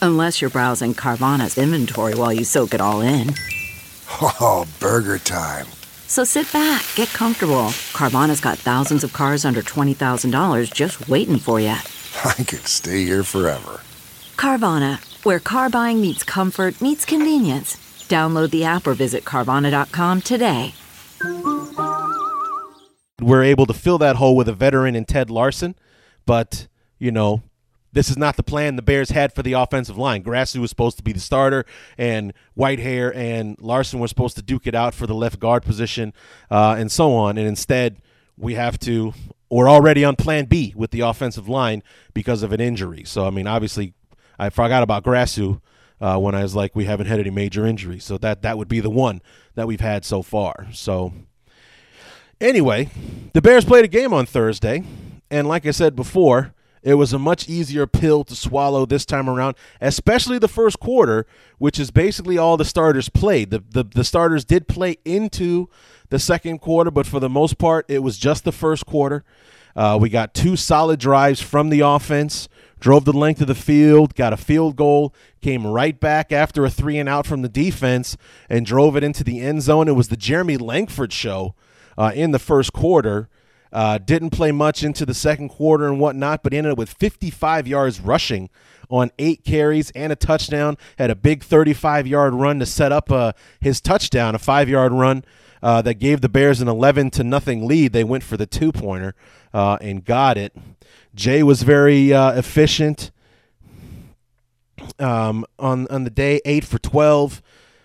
Unless 0.00 0.40
you're 0.40 0.50
browsing 0.50 0.94
Carvana's 0.94 1.58
inventory 1.58 2.14
while 2.14 2.32
you 2.32 2.44
soak 2.44 2.74
it 2.74 2.80
all 2.80 3.00
in. 3.00 3.34
Oh, 4.20 4.66
burger 4.80 5.18
time. 5.18 5.66
So 6.06 6.24
sit 6.24 6.50
back, 6.52 6.84
get 6.94 7.08
comfortable. 7.08 7.72
Carvana's 7.92 8.40
got 8.40 8.58
thousands 8.58 9.04
of 9.04 9.12
cars 9.12 9.44
under 9.44 9.60
$20,000 9.60 10.72
just 10.72 11.08
waiting 11.08 11.38
for 11.38 11.60
you. 11.60 11.68
I 12.24 12.34
could 12.34 12.66
stay 12.66 13.04
here 13.04 13.22
forever. 13.22 13.80
Carvana, 14.36 14.98
where 15.24 15.40
car 15.40 15.68
buying 15.68 16.00
meets 16.00 16.24
comfort, 16.24 16.80
meets 16.80 17.04
convenience. 17.04 17.76
Download 18.08 18.50
the 18.50 18.64
app 18.64 18.86
or 18.86 18.94
visit 18.94 19.24
Carvana.com 19.24 20.22
today. 20.22 20.74
We're 23.20 23.42
able 23.42 23.66
to 23.66 23.74
fill 23.74 23.98
that 23.98 24.16
hole 24.16 24.36
with 24.36 24.48
a 24.48 24.54
veteran 24.54 24.94
in 24.94 25.04
Ted 25.04 25.28
Larsen, 25.28 25.74
but, 26.24 26.68
you 26.98 27.10
know, 27.10 27.42
this 27.98 28.10
is 28.10 28.16
not 28.16 28.36
the 28.36 28.44
plan 28.44 28.76
the 28.76 28.82
Bears 28.82 29.10
had 29.10 29.32
for 29.32 29.42
the 29.42 29.54
offensive 29.54 29.98
line. 29.98 30.22
Grasu 30.22 30.58
was 30.58 30.70
supposed 30.70 30.98
to 30.98 31.02
be 31.02 31.12
the 31.12 31.18
starter, 31.18 31.64
and 31.98 32.32
Whitehair 32.56 33.12
and 33.12 33.60
Larsen 33.60 33.98
were 33.98 34.06
supposed 34.06 34.36
to 34.36 34.42
duke 34.42 34.68
it 34.68 34.74
out 34.76 34.94
for 34.94 35.08
the 35.08 35.16
left 35.16 35.40
guard 35.40 35.64
position, 35.64 36.12
uh, 36.48 36.76
and 36.78 36.92
so 36.92 37.12
on. 37.12 37.36
And 37.36 37.48
instead, 37.48 37.96
we 38.36 38.54
have 38.54 38.78
to. 38.80 39.14
We're 39.50 39.68
already 39.68 40.04
on 40.04 40.14
Plan 40.14 40.44
B 40.44 40.72
with 40.76 40.92
the 40.92 41.00
offensive 41.00 41.48
line 41.48 41.82
because 42.14 42.44
of 42.44 42.52
an 42.52 42.60
injury. 42.60 43.02
So 43.02 43.26
I 43.26 43.30
mean, 43.30 43.48
obviously, 43.48 43.94
I 44.38 44.50
forgot 44.50 44.84
about 44.84 45.02
Grasu 45.02 45.60
uh, 46.00 46.18
when 46.18 46.36
I 46.36 46.42
was 46.44 46.54
like, 46.54 46.76
we 46.76 46.84
haven't 46.84 47.08
had 47.08 47.18
any 47.18 47.30
major 47.30 47.66
injuries. 47.66 48.04
So 48.04 48.16
that 48.18 48.42
that 48.42 48.56
would 48.58 48.68
be 48.68 48.78
the 48.78 48.90
one 48.90 49.22
that 49.56 49.66
we've 49.66 49.80
had 49.80 50.04
so 50.04 50.22
far. 50.22 50.68
So 50.72 51.14
anyway, 52.40 52.90
the 53.32 53.42
Bears 53.42 53.64
played 53.64 53.84
a 53.84 53.88
game 53.88 54.12
on 54.12 54.24
Thursday, 54.24 54.84
and 55.32 55.48
like 55.48 55.66
I 55.66 55.72
said 55.72 55.96
before, 55.96 56.54
it 56.82 56.94
was 56.94 57.12
a 57.12 57.18
much 57.18 57.48
easier 57.48 57.86
pill 57.86 58.24
to 58.24 58.34
swallow 58.34 58.86
this 58.86 59.04
time 59.04 59.28
around, 59.28 59.56
especially 59.80 60.38
the 60.38 60.48
first 60.48 60.80
quarter, 60.80 61.26
which 61.58 61.78
is 61.78 61.90
basically 61.90 62.38
all 62.38 62.56
the 62.56 62.64
starters 62.64 63.08
played. 63.08 63.50
The, 63.50 63.62
the, 63.70 63.84
the 63.84 64.04
starters 64.04 64.44
did 64.44 64.68
play 64.68 64.98
into 65.04 65.68
the 66.10 66.18
second 66.18 66.58
quarter, 66.58 66.90
but 66.90 67.06
for 67.06 67.20
the 67.20 67.28
most 67.28 67.58
part, 67.58 67.84
it 67.88 68.02
was 68.02 68.18
just 68.18 68.44
the 68.44 68.52
first 68.52 68.86
quarter. 68.86 69.24
Uh, 69.76 69.96
we 70.00 70.08
got 70.08 70.34
two 70.34 70.56
solid 70.56 70.98
drives 70.98 71.40
from 71.40 71.68
the 71.68 71.80
offense, 71.80 72.48
drove 72.80 73.04
the 73.04 73.12
length 73.12 73.40
of 73.40 73.46
the 73.46 73.54
field, 73.54 74.14
got 74.14 74.32
a 74.32 74.36
field 74.36 74.74
goal, 74.74 75.14
came 75.40 75.66
right 75.66 76.00
back 76.00 76.32
after 76.32 76.64
a 76.64 76.70
three 76.70 76.98
and 76.98 77.08
out 77.08 77.26
from 77.26 77.42
the 77.42 77.48
defense, 77.48 78.16
and 78.48 78.66
drove 78.66 78.96
it 78.96 79.04
into 79.04 79.22
the 79.22 79.40
end 79.40 79.62
zone. 79.62 79.86
It 79.86 79.92
was 79.92 80.08
the 80.08 80.16
Jeremy 80.16 80.56
Langford 80.56 81.12
show 81.12 81.54
uh, 81.96 82.12
in 82.14 82.32
the 82.32 82.38
first 82.38 82.72
quarter. 82.72 83.28
Uh, 83.72 83.98
didn't 83.98 84.30
play 84.30 84.52
much 84.52 84.82
into 84.82 85.04
the 85.04 85.14
second 85.14 85.50
quarter 85.50 85.86
and 85.86 86.00
whatnot, 86.00 86.42
but 86.42 86.54
ended 86.54 86.72
up 86.72 86.78
with 86.78 86.90
55 86.90 87.66
yards 87.66 88.00
rushing 88.00 88.48
on 88.88 89.10
eight 89.18 89.44
carries 89.44 89.90
and 89.90 90.12
a 90.12 90.16
touchdown. 90.16 90.76
Had 90.98 91.10
a 91.10 91.14
big 91.14 91.42
35 91.42 92.06
yard 92.06 92.34
run 92.34 92.58
to 92.60 92.66
set 92.66 92.92
up 92.92 93.10
uh, 93.10 93.32
his 93.60 93.80
touchdown, 93.80 94.34
a 94.34 94.38
five 94.38 94.68
yard 94.68 94.92
run 94.92 95.24
uh, 95.62 95.82
that 95.82 95.94
gave 95.94 96.20
the 96.20 96.28
Bears 96.28 96.60
an 96.60 96.68
11 96.68 97.10
to 97.12 97.24
nothing 97.24 97.66
lead. 97.66 97.92
They 97.92 98.04
went 98.04 98.24
for 98.24 98.36
the 98.36 98.46
two 98.46 98.72
pointer 98.72 99.14
uh, 99.52 99.76
and 99.80 100.04
got 100.04 100.38
it. 100.38 100.56
Jay 101.14 101.42
was 101.42 101.62
very 101.62 102.12
uh, 102.12 102.32
efficient 102.32 103.10
um, 104.98 105.44
on 105.58 105.86
on 105.88 106.04
the 106.04 106.10
day, 106.10 106.40
eight 106.44 106.64
for 106.64 106.78
12, 106.78 107.42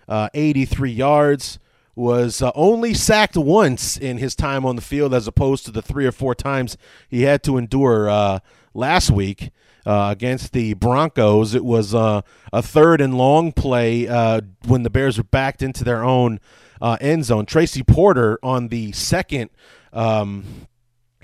uh, 0.08 0.28
83 0.32 0.90
yards 0.92 1.58
was 1.96 2.42
uh, 2.42 2.50
only 2.54 2.94
sacked 2.94 3.36
once 3.36 3.96
in 3.96 4.18
his 4.18 4.34
time 4.34 4.64
on 4.64 4.76
the 4.76 4.82
field 4.82 5.14
as 5.14 5.28
opposed 5.28 5.64
to 5.64 5.70
the 5.70 5.82
three 5.82 6.06
or 6.06 6.12
four 6.12 6.34
times 6.34 6.76
he 7.08 7.22
had 7.22 7.42
to 7.44 7.56
endure 7.56 8.08
uh, 8.08 8.38
last 8.72 9.10
week 9.10 9.50
uh, 9.86 10.08
against 10.10 10.52
the 10.52 10.74
Broncos. 10.74 11.54
It 11.54 11.64
was 11.64 11.94
uh, 11.94 12.22
a 12.52 12.62
third 12.62 13.00
and 13.00 13.16
long 13.16 13.52
play 13.52 14.08
uh, 14.08 14.40
when 14.66 14.82
the 14.82 14.90
Bears 14.90 15.18
were 15.18 15.24
backed 15.24 15.62
into 15.62 15.84
their 15.84 16.02
own 16.02 16.40
uh, 16.80 16.96
end 17.00 17.24
zone. 17.24 17.46
Tracy 17.46 17.82
Porter 17.82 18.38
on 18.42 18.68
the 18.68 18.92
second 18.92 19.50
um, 19.92 20.66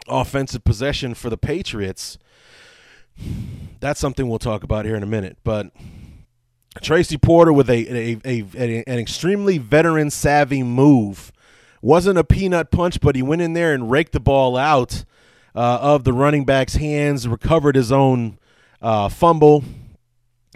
offensive 0.08 0.64
possession 0.64 1.14
for 1.14 1.30
the 1.30 1.38
Patriots. 1.38 2.18
That's 3.80 4.00
something 4.00 4.28
we'll 4.28 4.38
talk 4.38 4.62
about 4.62 4.84
here 4.84 4.96
in 4.96 5.02
a 5.02 5.06
minute, 5.06 5.38
but 5.42 5.72
Tracy 6.82 7.18
Porter 7.18 7.52
with 7.52 7.68
a, 7.68 7.86
a, 7.88 8.20
a, 8.24 8.44
a, 8.56 8.84
an 8.86 8.98
extremely 8.98 9.58
veteran 9.58 10.10
savvy 10.10 10.62
move. 10.62 11.32
Wasn't 11.82 12.18
a 12.18 12.24
peanut 12.24 12.70
punch, 12.70 13.00
but 13.00 13.16
he 13.16 13.22
went 13.22 13.42
in 13.42 13.54
there 13.54 13.74
and 13.74 13.90
raked 13.90 14.12
the 14.12 14.20
ball 14.20 14.56
out 14.56 15.04
uh, 15.54 15.78
of 15.80 16.04
the 16.04 16.12
running 16.12 16.44
back's 16.44 16.76
hands, 16.76 17.26
recovered 17.26 17.74
his 17.74 17.90
own 17.90 18.38
uh, 18.80 19.08
fumble. 19.08 19.64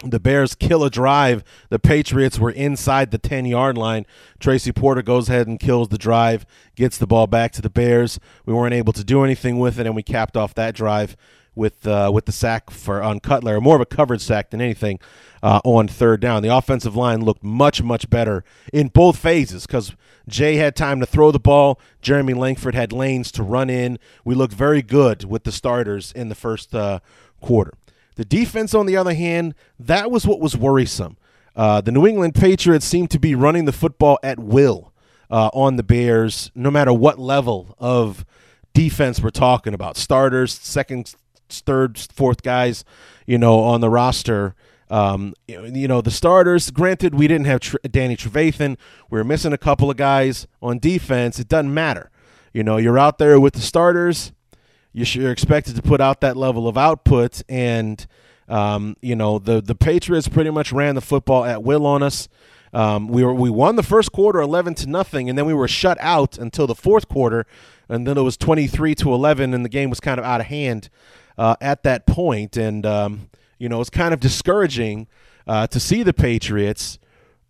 The 0.03 0.19
Bears 0.19 0.55
kill 0.55 0.83
a 0.83 0.89
drive. 0.89 1.43
The 1.69 1.79
Patriots 1.79 2.37
were 2.37 2.51
inside 2.51 3.11
the 3.11 3.17
10 3.17 3.45
yard 3.45 3.77
line. 3.77 4.05
Tracy 4.39 4.71
Porter 4.71 5.01
goes 5.01 5.29
ahead 5.29 5.47
and 5.47 5.59
kills 5.59 5.89
the 5.89 5.97
drive, 5.97 6.45
gets 6.75 6.97
the 6.97 7.07
ball 7.07 7.27
back 7.27 7.51
to 7.53 7.61
the 7.61 7.69
Bears. 7.69 8.19
We 8.45 8.53
weren't 8.53 8.73
able 8.73 8.93
to 8.93 9.03
do 9.03 9.23
anything 9.23 9.57
with 9.57 9.79
it, 9.79 9.85
and 9.85 9.95
we 9.95 10.03
capped 10.03 10.37
off 10.37 10.53
that 10.55 10.75
drive 10.75 11.17
with 11.55 11.87
uh, 11.87 12.11
with 12.13 12.25
the 12.25 12.31
sack 12.31 12.69
for 12.69 13.01
on 13.01 13.19
Cutler, 13.19 13.59
more 13.61 13.75
of 13.75 13.81
a 13.81 13.85
covered 13.85 14.21
sack 14.21 14.51
than 14.51 14.61
anything 14.61 14.99
uh, 15.41 15.61
on 15.63 15.87
third 15.87 16.19
down. 16.19 16.43
The 16.43 16.55
offensive 16.55 16.95
line 16.95 17.21
looked 17.21 17.43
much 17.43 17.81
much 17.81 18.09
better 18.09 18.43
in 18.73 18.89
both 18.89 19.17
phases 19.17 19.65
because 19.65 19.95
Jay 20.27 20.55
had 20.55 20.75
time 20.75 20.99
to 20.99 21.05
throw 21.05 21.31
the 21.31 21.39
ball. 21.39 21.79
Jeremy 22.01 22.33
Langford 22.33 22.75
had 22.75 22.91
lanes 22.91 23.31
to 23.33 23.43
run 23.43 23.69
in. 23.69 23.99
We 24.23 24.35
looked 24.35 24.53
very 24.53 24.81
good 24.81 25.23
with 25.23 25.43
the 25.43 25.51
starters 25.51 26.11
in 26.11 26.29
the 26.29 26.35
first 26.35 26.73
uh, 26.75 26.99
quarter. 27.41 27.73
The 28.15 28.25
defense, 28.25 28.73
on 28.73 28.85
the 28.85 28.97
other 28.97 29.13
hand, 29.13 29.55
that 29.79 30.09
was 30.09 30.25
what 30.25 30.39
was 30.39 30.55
worrisome. 30.55 31.17
Uh, 31.55 31.81
the 31.81 31.91
New 31.91 32.05
England 32.05 32.35
Patriots 32.35 32.85
seemed 32.85 33.11
to 33.11 33.19
be 33.19 33.35
running 33.35 33.65
the 33.65 33.71
football 33.71 34.19
at 34.23 34.39
will 34.39 34.93
uh, 35.29 35.49
on 35.53 35.75
the 35.75 35.83
Bears, 35.83 36.51
no 36.55 36.71
matter 36.71 36.93
what 36.93 37.19
level 37.19 37.75
of 37.79 38.25
defense 38.73 39.21
we're 39.21 39.29
talking 39.29 39.73
about. 39.73 39.97
Starters, 39.97 40.53
second, 40.53 41.15
third, 41.49 41.97
fourth 41.97 42.41
guys, 42.41 42.83
you 43.25 43.37
know, 43.37 43.59
on 43.59 43.81
the 43.81 43.89
roster. 43.89 44.55
Um, 44.89 45.33
you 45.47 45.87
know, 45.87 46.01
the 46.01 46.11
starters, 46.11 46.69
granted, 46.69 47.15
we 47.15 47.27
didn't 47.27 47.47
have 47.47 47.59
Tr- 47.59 47.77
Danny 47.89 48.15
Trevathan. 48.15 48.77
We 49.09 49.17
were 49.17 49.23
missing 49.23 49.51
a 49.53 49.57
couple 49.57 49.89
of 49.89 49.97
guys 49.97 50.47
on 50.61 50.79
defense. 50.79 51.39
It 51.39 51.47
doesn't 51.47 51.73
matter. 51.73 52.11
You 52.53 52.63
know, 52.63 52.77
you're 52.77 52.99
out 52.99 53.17
there 53.17 53.39
with 53.39 53.53
the 53.53 53.61
starters. 53.61 54.31
You're 54.93 55.31
expected 55.31 55.75
to 55.75 55.81
put 55.81 55.99
out 55.99 56.21
that 56.21 56.37
level 56.37 56.67
of 56.67 56.77
output. 56.77 57.41
And, 57.49 58.05
um, 58.47 58.95
you 59.01 59.15
know, 59.15 59.39
the, 59.39 59.61
the 59.61 59.75
Patriots 59.75 60.27
pretty 60.27 60.51
much 60.51 60.71
ran 60.71 60.95
the 60.95 61.01
football 61.01 61.43
at 61.43 61.63
will 61.63 61.85
on 61.85 62.01
us. 62.01 62.29
Um, 62.71 63.07
we 63.07 63.23
were 63.23 63.33
we 63.33 63.49
won 63.49 63.77
the 63.77 63.83
first 63.83 64.11
quarter 64.11 64.41
11 64.41 64.75
to 64.75 64.89
nothing, 64.89 65.29
and 65.29 65.37
then 65.37 65.45
we 65.45 65.53
were 65.53 65.67
shut 65.67 65.97
out 66.01 66.37
until 66.37 66.67
the 66.67 66.75
fourth 66.75 67.07
quarter, 67.07 67.45
and 67.87 68.05
then 68.05 68.17
it 68.17 68.21
was 68.21 68.35
23 68.35 68.93
to 68.95 69.13
11, 69.13 69.53
and 69.53 69.63
the 69.63 69.69
game 69.69 69.89
was 69.89 70.01
kind 70.01 70.19
of 70.19 70.25
out 70.25 70.41
of 70.41 70.47
hand 70.47 70.89
uh, 71.37 71.55
at 71.61 71.83
that 71.83 72.05
point, 72.05 72.57
and 72.57 72.85
um, 72.85 73.29
you 73.57 73.69
know 73.69 73.81
it's 73.81 73.89
kind 73.89 74.13
of 74.13 74.19
discouraging 74.19 75.07
uh, 75.47 75.67
to 75.67 75.79
see 75.79 76.03
the 76.03 76.13
Patriots, 76.13 76.99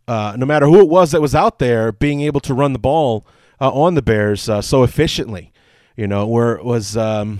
uh, 0.07 0.35
no 0.37 0.45
matter 0.45 0.65
who 0.65 0.79
it 0.79 0.89
was 0.89 1.11
that 1.11 1.21
was 1.21 1.35
out 1.35 1.59
there, 1.59 1.91
being 1.91 2.21
able 2.21 2.39
to 2.41 2.53
run 2.53 2.73
the 2.73 2.79
ball 2.79 3.25
uh, 3.61 3.71
on 3.71 3.95
the 3.95 4.01
Bears 4.01 4.49
uh, 4.49 4.61
so 4.61 4.83
efficiently. 4.83 5.51
You 5.95 6.07
know, 6.07 6.27
where 6.27 6.55
it 6.55 6.65
was, 6.65 6.97
um, 6.97 7.39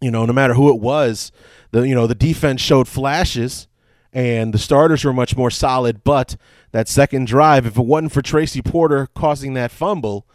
you 0.00 0.10
know, 0.10 0.24
no 0.24 0.32
matter 0.32 0.54
who 0.54 0.70
it 0.70 0.80
was, 0.80 1.30
the 1.72 1.82
you 1.82 1.94
know 1.94 2.06
the 2.06 2.14
defense 2.14 2.60
showed 2.60 2.88
flashes, 2.88 3.68
and 4.12 4.54
the 4.54 4.58
starters 4.58 5.04
were 5.04 5.12
much 5.12 5.36
more 5.36 5.50
solid. 5.50 6.02
But 6.02 6.36
that 6.72 6.88
second 6.88 7.26
drive, 7.26 7.66
if 7.66 7.76
it 7.76 7.84
wasn't 7.84 8.12
for 8.12 8.22
Tracy 8.22 8.62
Porter 8.62 9.08
causing 9.14 9.52
that 9.54 9.70
fumble, 9.70 10.26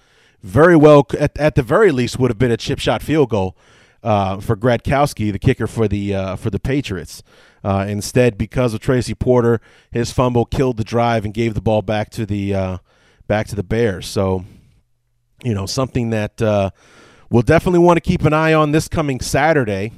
very 0.43 0.75
well 0.75 1.07
at, 1.19 1.35
at 1.39 1.55
the 1.55 1.63
very 1.63 1.91
least 1.91 2.19
would 2.19 2.29
have 2.29 2.37
been 2.37 2.51
a 2.51 2.57
chip 2.57 2.77
shot 2.77 3.01
field 3.01 3.29
goal 3.29 3.57
uh, 4.05 4.39
for 4.39 4.55
Gradkowski, 4.55 5.31
the 5.31 5.39
kicker 5.39 5.65
for 5.67 5.87
the 5.87 6.13
uh, 6.13 6.35
for 6.35 6.51
the 6.51 6.59
Patriots. 6.59 7.23
Uh, 7.63 7.85
instead, 7.89 8.37
because 8.37 8.75
of 8.75 8.79
Tracy 8.79 9.15
Porter, 9.15 9.59
his 9.91 10.11
fumble 10.11 10.45
killed 10.45 10.77
the 10.77 10.83
drive 10.83 11.25
and 11.25 11.33
gave 11.33 11.55
the 11.55 11.61
ball 11.61 11.81
back 11.81 12.11
to 12.11 12.25
the 12.25 12.53
uh, 12.53 12.77
back 13.27 13.47
to 13.47 13.55
the 13.55 13.63
Bears. 13.63 14.05
So, 14.05 14.45
you 15.43 15.55
know, 15.55 15.65
something 15.65 16.11
that 16.11 16.39
uh, 16.39 16.69
we'll 17.31 17.41
definitely 17.41 17.79
want 17.79 17.97
to 17.97 18.01
keep 18.01 18.23
an 18.23 18.33
eye 18.33 18.53
on 18.53 18.71
this 18.71 18.87
coming 18.87 19.19
Saturday 19.19 19.91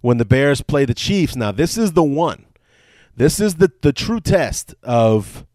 when 0.00 0.18
the 0.18 0.24
Bears 0.24 0.60
play 0.60 0.84
the 0.84 0.92
Chiefs. 0.92 1.36
Now, 1.36 1.52
this 1.52 1.78
is 1.78 1.92
the 1.92 2.02
one. 2.02 2.46
This 3.16 3.38
is 3.38 3.54
the 3.54 3.70
the 3.82 3.92
true 3.92 4.20
test 4.20 4.74
of 4.82 5.46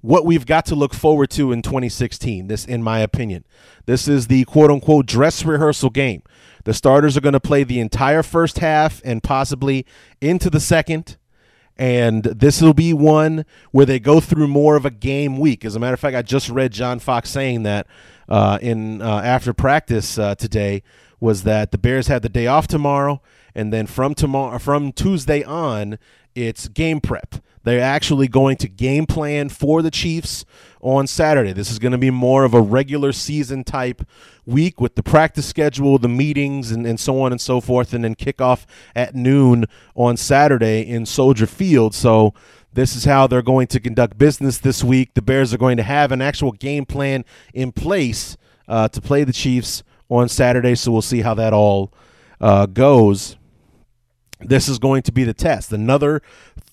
what 0.00 0.24
we've 0.24 0.46
got 0.46 0.64
to 0.66 0.74
look 0.74 0.94
forward 0.94 1.30
to 1.30 1.52
in 1.52 1.62
2016. 1.62 2.46
This, 2.46 2.64
in 2.64 2.82
my 2.82 3.00
opinion, 3.00 3.44
this 3.86 4.06
is 4.06 4.28
the 4.28 4.44
quote 4.44 4.70
unquote 4.70 5.06
dress 5.06 5.44
rehearsal 5.44 5.90
game. 5.90 6.22
The 6.64 6.74
starters 6.74 7.16
are 7.16 7.20
going 7.20 7.32
to 7.32 7.40
play 7.40 7.64
the 7.64 7.80
entire 7.80 8.22
first 8.22 8.58
half 8.58 9.00
and 9.04 9.22
possibly 9.22 9.86
into 10.20 10.50
the 10.50 10.60
second. 10.60 11.16
And 11.76 12.24
this 12.24 12.60
will 12.60 12.74
be 12.74 12.92
one 12.92 13.44
where 13.70 13.86
they 13.86 14.00
go 14.00 14.18
through 14.18 14.48
more 14.48 14.74
of 14.74 14.84
a 14.84 14.90
game 14.90 15.38
week. 15.38 15.64
As 15.64 15.76
a 15.76 15.80
matter 15.80 15.94
of 15.94 16.00
fact, 16.00 16.16
I 16.16 16.22
just 16.22 16.48
read 16.48 16.72
John 16.72 16.98
Fox 16.98 17.30
saying 17.30 17.62
that 17.62 17.86
uh, 18.28 18.58
in 18.60 19.00
uh, 19.00 19.20
after 19.24 19.54
practice 19.54 20.18
uh, 20.18 20.34
today 20.34 20.82
was 21.20 21.44
that 21.44 21.70
the 21.70 21.78
Bears 21.78 22.08
had 22.08 22.22
the 22.22 22.28
day 22.28 22.46
off 22.46 22.66
tomorrow, 22.66 23.22
and 23.54 23.72
then 23.72 23.86
from 23.86 24.14
tomorrow 24.14 24.58
from 24.58 24.92
Tuesday 24.92 25.42
on, 25.44 25.98
it's 26.34 26.68
game 26.68 27.00
prep. 27.00 27.36
They're 27.68 27.82
actually 27.82 28.28
going 28.28 28.56
to 28.58 28.68
game 28.68 29.04
plan 29.04 29.50
for 29.50 29.82
the 29.82 29.90
Chiefs 29.90 30.46
on 30.80 31.06
Saturday. 31.06 31.52
This 31.52 31.70
is 31.70 31.78
going 31.78 31.92
to 31.92 31.98
be 31.98 32.10
more 32.10 32.44
of 32.44 32.54
a 32.54 32.62
regular 32.62 33.12
season 33.12 33.62
type 33.62 34.06
week 34.46 34.80
with 34.80 34.94
the 34.94 35.02
practice 35.02 35.44
schedule, 35.44 35.98
the 35.98 36.08
meetings, 36.08 36.70
and, 36.70 36.86
and 36.86 36.98
so 36.98 37.20
on 37.20 37.30
and 37.30 37.38
so 37.38 37.60
forth, 37.60 37.92
and 37.92 38.04
then 38.04 38.14
kickoff 38.14 38.64
at 38.96 39.14
noon 39.14 39.66
on 39.94 40.16
Saturday 40.16 40.80
in 40.80 41.04
Soldier 41.04 41.46
Field. 41.46 41.94
So 41.94 42.32
this 42.72 42.96
is 42.96 43.04
how 43.04 43.26
they're 43.26 43.42
going 43.42 43.66
to 43.66 43.80
conduct 43.80 44.16
business 44.16 44.56
this 44.56 44.82
week. 44.82 45.12
The 45.12 45.20
Bears 45.20 45.52
are 45.52 45.58
going 45.58 45.76
to 45.76 45.82
have 45.82 46.10
an 46.10 46.22
actual 46.22 46.52
game 46.52 46.86
plan 46.86 47.22
in 47.52 47.72
place 47.72 48.38
uh, 48.66 48.88
to 48.88 49.00
play 49.02 49.24
the 49.24 49.32
Chiefs 49.34 49.82
on 50.08 50.30
Saturday. 50.30 50.74
So 50.74 50.90
we'll 50.90 51.02
see 51.02 51.20
how 51.20 51.34
that 51.34 51.52
all 51.52 51.92
uh, 52.40 52.64
goes. 52.64 53.36
This 54.40 54.68
is 54.68 54.78
going 54.78 55.02
to 55.02 55.12
be 55.12 55.24
the 55.24 55.34
test. 55.34 55.72
Another, 55.72 56.22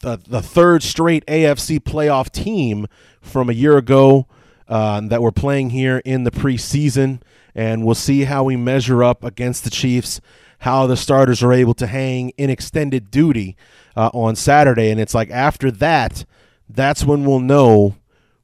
uh, 0.04 0.18
the 0.28 0.42
third 0.42 0.84
straight 0.84 1.26
AFC 1.26 1.80
playoff 1.80 2.32
team 2.32 2.88
from 3.22 3.50
a 3.50 3.54
year 3.54 3.78
ago 3.78 4.28
uh, 4.68 5.02
that 5.02 5.22
we're 5.22 5.32
playing 5.32 5.72
here 5.72 6.02
in 6.06 6.24
the 6.24 6.32
preseason, 6.32 7.22
and 7.54 7.86
we'll 7.86 7.96
see 7.96 8.24
how 8.24 8.44
we 8.44 8.56
measure 8.56 9.04
up 9.04 9.24
against 9.24 9.64
the 9.64 9.70
Chiefs. 9.70 10.22
How 10.60 10.88
the 10.88 10.98
starters 10.98 11.44
are 11.44 11.54
able 11.54 11.74
to 11.76 11.86
hang 11.86 12.30
in 12.38 12.50
extended 12.50 13.12
duty 13.12 13.56
uh, 13.96 14.10
on 14.14 14.36
Saturday, 14.36 14.90
and 14.90 15.00
it's 15.00 15.14
like 15.14 15.30
after 15.30 15.70
that, 15.70 16.26
that's 16.68 17.04
when 17.04 17.26
we'll 17.26 17.40
know 17.40 17.96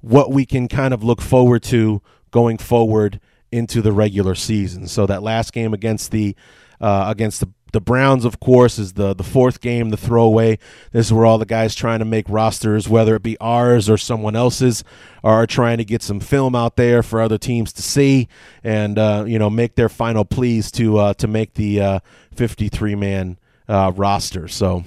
what 0.02 0.32
we 0.32 0.46
can 0.46 0.68
kind 0.68 0.94
of 0.94 1.04
look 1.04 1.22
forward 1.22 1.64
to 1.64 2.02
going 2.30 2.58
forward 2.58 3.20
into 3.52 3.82
the 3.82 3.92
regular 3.92 4.36
season. 4.36 4.88
So 4.88 5.06
that 5.06 5.24
last 5.24 5.54
game 5.54 5.74
against 5.74 6.12
the 6.12 6.36
uh, 6.80 7.06
against 7.08 7.40
the 7.42 7.50
the 7.72 7.82
Browns, 7.82 8.26
of 8.26 8.40
course, 8.40 8.78
is 8.78 8.94
the 8.94 9.14
the 9.14 9.24
fourth 9.24 9.62
game, 9.62 9.90
the 9.90 9.98
throwaway. 9.98 10.60
This 10.92 11.08
is 11.08 11.14
where 11.14 11.26
all 11.26 11.38
the 11.38 11.46
guys 11.46 11.74
trying 11.74 12.00
to 12.00 12.06
make 12.06 12.26
rosters, 12.28 12.90
whether 12.90 13.16
it 13.16 13.24
be 13.24 13.38
ours 13.40 13.90
or 13.90 13.98
someone 13.98 14.36
else's, 14.36 14.84
are 15.24 15.48
trying 15.48 15.78
to 15.78 15.86
get 15.86 16.04
some 16.04 16.20
film 16.20 16.56
out 16.56 16.76
there 16.76 17.02
for 17.02 17.22
other 17.22 17.38
teams 17.38 17.72
to 17.74 17.82
see, 17.82 18.28
and 18.64 18.98
uh, 18.98 19.24
you 19.26 19.40
know 19.40 19.50
make 19.50 19.76
their 19.76 19.90
final 19.90 20.26
pleas 20.26 20.72
to 20.72 20.98
uh, 20.98 21.14
to 21.16 21.28
make 21.28 21.54
the 21.54 22.02
53 22.36 22.94
uh, 22.94 22.98
man 22.98 23.40
uh, 23.70 23.92
roster. 23.96 24.48
So 24.48 24.84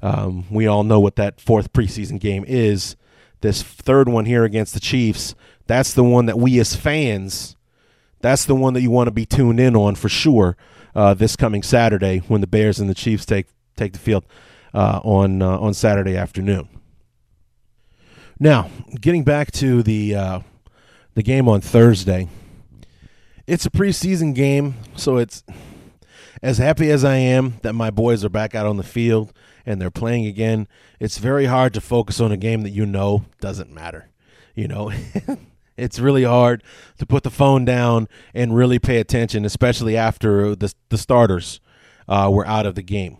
um, 0.00 0.46
we 0.50 0.66
all 0.66 0.84
know 0.84 1.00
what 1.00 1.16
that 1.16 1.40
fourth 1.40 1.72
preseason 1.72 2.20
game 2.20 2.44
is. 2.46 2.96
This 3.40 3.62
third 3.62 4.08
one 4.08 4.26
here 4.26 4.44
against 4.44 4.72
the 4.74 4.80
Chiefs, 4.80 5.34
that's 5.66 5.92
the 5.94 6.04
one 6.04 6.26
that 6.26 6.38
we 6.38 6.60
as 6.60 6.76
fans, 6.76 7.56
that's 8.20 8.44
the 8.44 8.54
one 8.54 8.74
that 8.74 8.82
you 8.82 8.90
want 8.92 9.08
to 9.08 9.12
be 9.12 9.26
tuned 9.26 9.58
in 9.58 9.74
on 9.74 9.96
for 9.96 10.08
sure 10.08 10.56
uh, 10.94 11.14
this 11.14 11.36
coming 11.36 11.62
Saturday 11.62 12.18
when 12.28 12.40
the 12.40 12.46
Bears 12.46 12.78
and 12.80 12.88
the 12.88 12.94
Chiefs 12.94 13.24
take 13.26 13.46
take 13.76 13.92
the 13.92 13.98
field 13.98 14.24
uh, 14.74 15.00
on 15.02 15.42
uh, 15.42 15.58
on 15.58 15.74
Saturday 15.74 16.16
afternoon. 16.16 16.68
Now, 18.38 18.70
getting 19.00 19.24
back 19.24 19.52
to 19.52 19.82
the 19.82 20.14
uh, 20.14 20.40
the 21.14 21.22
game 21.22 21.48
on 21.48 21.60
Thursday, 21.60 22.28
it's 23.46 23.66
a 23.66 23.70
preseason 23.70 24.34
game, 24.34 24.74
so 24.96 25.18
it's 25.18 25.44
as 26.42 26.58
happy 26.58 26.90
as 26.90 27.04
I 27.04 27.16
am 27.16 27.54
that 27.62 27.74
my 27.74 27.90
boys 27.90 28.24
are 28.24 28.28
back 28.28 28.54
out 28.54 28.66
on 28.66 28.76
the 28.76 28.82
field 28.82 29.32
and 29.64 29.80
they're 29.80 29.90
playing 29.90 30.26
again. 30.26 30.66
It's 30.98 31.18
very 31.18 31.46
hard 31.46 31.72
to 31.74 31.80
focus 31.80 32.20
on 32.20 32.32
a 32.32 32.36
game 32.36 32.62
that 32.62 32.70
you 32.70 32.84
know 32.84 33.24
doesn't 33.40 33.72
matter. 33.72 34.08
You 34.54 34.68
know, 34.68 34.92
It's 35.76 35.98
really 35.98 36.24
hard 36.24 36.62
to 36.98 37.06
put 37.06 37.22
the 37.22 37.30
phone 37.30 37.64
down 37.64 38.08
and 38.34 38.54
really 38.54 38.78
pay 38.78 38.98
attention, 38.98 39.44
especially 39.44 39.96
after 39.96 40.54
the 40.54 40.72
the 40.88 40.98
starters 40.98 41.60
uh, 42.08 42.30
were 42.32 42.46
out 42.46 42.66
of 42.66 42.74
the 42.74 42.82
game. 42.82 43.18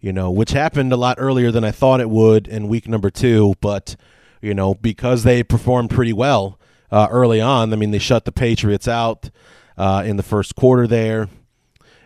You 0.00 0.12
know, 0.12 0.30
which 0.30 0.50
happened 0.50 0.92
a 0.92 0.96
lot 0.96 1.16
earlier 1.18 1.50
than 1.50 1.64
I 1.64 1.70
thought 1.70 2.00
it 2.00 2.10
would 2.10 2.46
in 2.46 2.68
week 2.68 2.88
number 2.88 3.10
two, 3.10 3.54
but 3.60 3.96
you 4.42 4.54
know 4.54 4.74
because 4.74 5.22
they 5.22 5.42
performed 5.42 5.90
pretty 5.90 6.12
well 6.12 6.58
uh, 6.90 7.08
early 7.10 7.40
on. 7.40 7.72
I 7.72 7.76
mean, 7.76 7.90
they 7.90 7.98
shut 7.98 8.24
the 8.24 8.32
Patriots 8.32 8.86
out 8.86 9.30
uh, 9.76 10.04
in 10.06 10.16
the 10.16 10.22
first 10.22 10.54
quarter 10.54 10.86
there. 10.86 11.28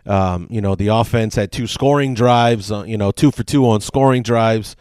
Um, 0.06 0.46
you 0.50 0.62
know, 0.62 0.74
the 0.74 0.88
offense 0.88 1.34
had 1.34 1.52
two 1.52 1.66
scoring 1.66 2.14
drives. 2.14 2.72
Uh, 2.72 2.84
you 2.84 2.96
know, 2.96 3.10
two 3.10 3.30
for 3.30 3.42
two 3.42 3.68
on 3.68 3.82
scoring 3.82 4.22
drives 4.22 4.74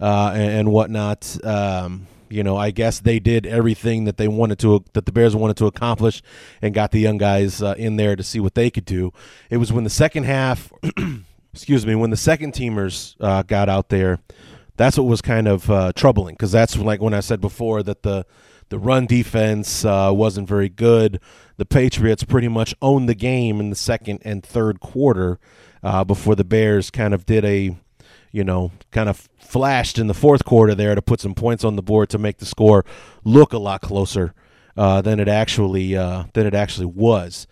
uh, 0.00 0.32
and, 0.34 0.50
and, 0.60 0.72
whatnot. 0.72 1.36
Um, 1.44 2.06
you 2.32 2.42
know, 2.42 2.56
I 2.56 2.70
guess 2.70 3.00
they 3.00 3.18
did 3.18 3.46
everything 3.46 4.04
that 4.04 4.16
they 4.16 4.28
wanted 4.28 4.58
to, 4.60 4.84
that 4.94 5.06
the 5.06 5.12
Bears 5.12 5.36
wanted 5.36 5.56
to 5.58 5.66
accomplish, 5.66 6.22
and 6.60 6.74
got 6.74 6.90
the 6.90 7.00
young 7.00 7.18
guys 7.18 7.62
uh, 7.62 7.74
in 7.76 7.96
there 7.96 8.16
to 8.16 8.22
see 8.22 8.40
what 8.40 8.54
they 8.54 8.70
could 8.70 8.84
do. 8.84 9.12
It 9.50 9.58
was 9.58 9.72
when 9.72 9.84
the 9.84 9.90
second 9.90 10.24
half, 10.24 10.72
excuse 11.52 11.86
me, 11.86 11.94
when 11.94 12.10
the 12.10 12.16
second 12.16 12.52
teamers 12.54 13.16
uh, 13.20 13.42
got 13.42 13.68
out 13.68 13.88
there, 13.90 14.20
that's 14.76 14.96
what 14.96 15.06
was 15.06 15.20
kind 15.20 15.46
of 15.46 15.70
uh, 15.70 15.92
troubling 15.94 16.34
because 16.34 16.52
that's 16.52 16.76
like 16.76 17.00
when 17.00 17.14
I 17.14 17.20
said 17.20 17.40
before 17.40 17.82
that 17.82 18.02
the 18.02 18.24
the 18.70 18.78
run 18.78 19.04
defense 19.04 19.84
uh, 19.84 20.10
wasn't 20.14 20.48
very 20.48 20.70
good. 20.70 21.20
The 21.58 21.66
Patriots 21.66 22.24
pretty 22.24 22.48
much 22.48 22.74
owned 22.80 23.06
the 23.06 23.14
game 23.14 23.60
in 23.60 23.68
the 23.68 23.76
second 23.76 24.20
and 24.24 24.42
third 24.42 24.80
quarter 24.80 25.38
uh, 25.82 26.04
before 26.04 26.34
the 26.34 26.44
Bears 26.44 26.90
kind 26.90 27.12
of 27.12 27.26
did 27.26 27.44
a 27.44 27.76
you 28.32 28.42
know, 28.42 28.72
kind 28.90 29.08
of 29.08 29.28
flashed 29.52 29.98
in 29.98 30.06
the 30.06 30.14
fourth 30.14 30.46
quarter 30.46 30.74
there 30.74 30.94
to 30.94 31.02
put 31.02 31.20
some 31.20 31.34
points 31.34 31.62
on 31.62 31.76
the 31.76 31.82
board 31.82 32.08
to 32.08 32.16
make 32.16 32.38
the 32.38 32.46
score 32.46 32.86
look 33.22 33.52
a 33.52 33.58
lot 33.58 33.82
closer 33.82 34.32
uh, 34.78 35.02
than 35.02 35.20
it 35.20 35.28
actually 35.28 35.94
uh, 35.94 36.24
than 36.32 36.46
it 36.46 36.54
actually 36.54 36.86
was. 36.86 37.46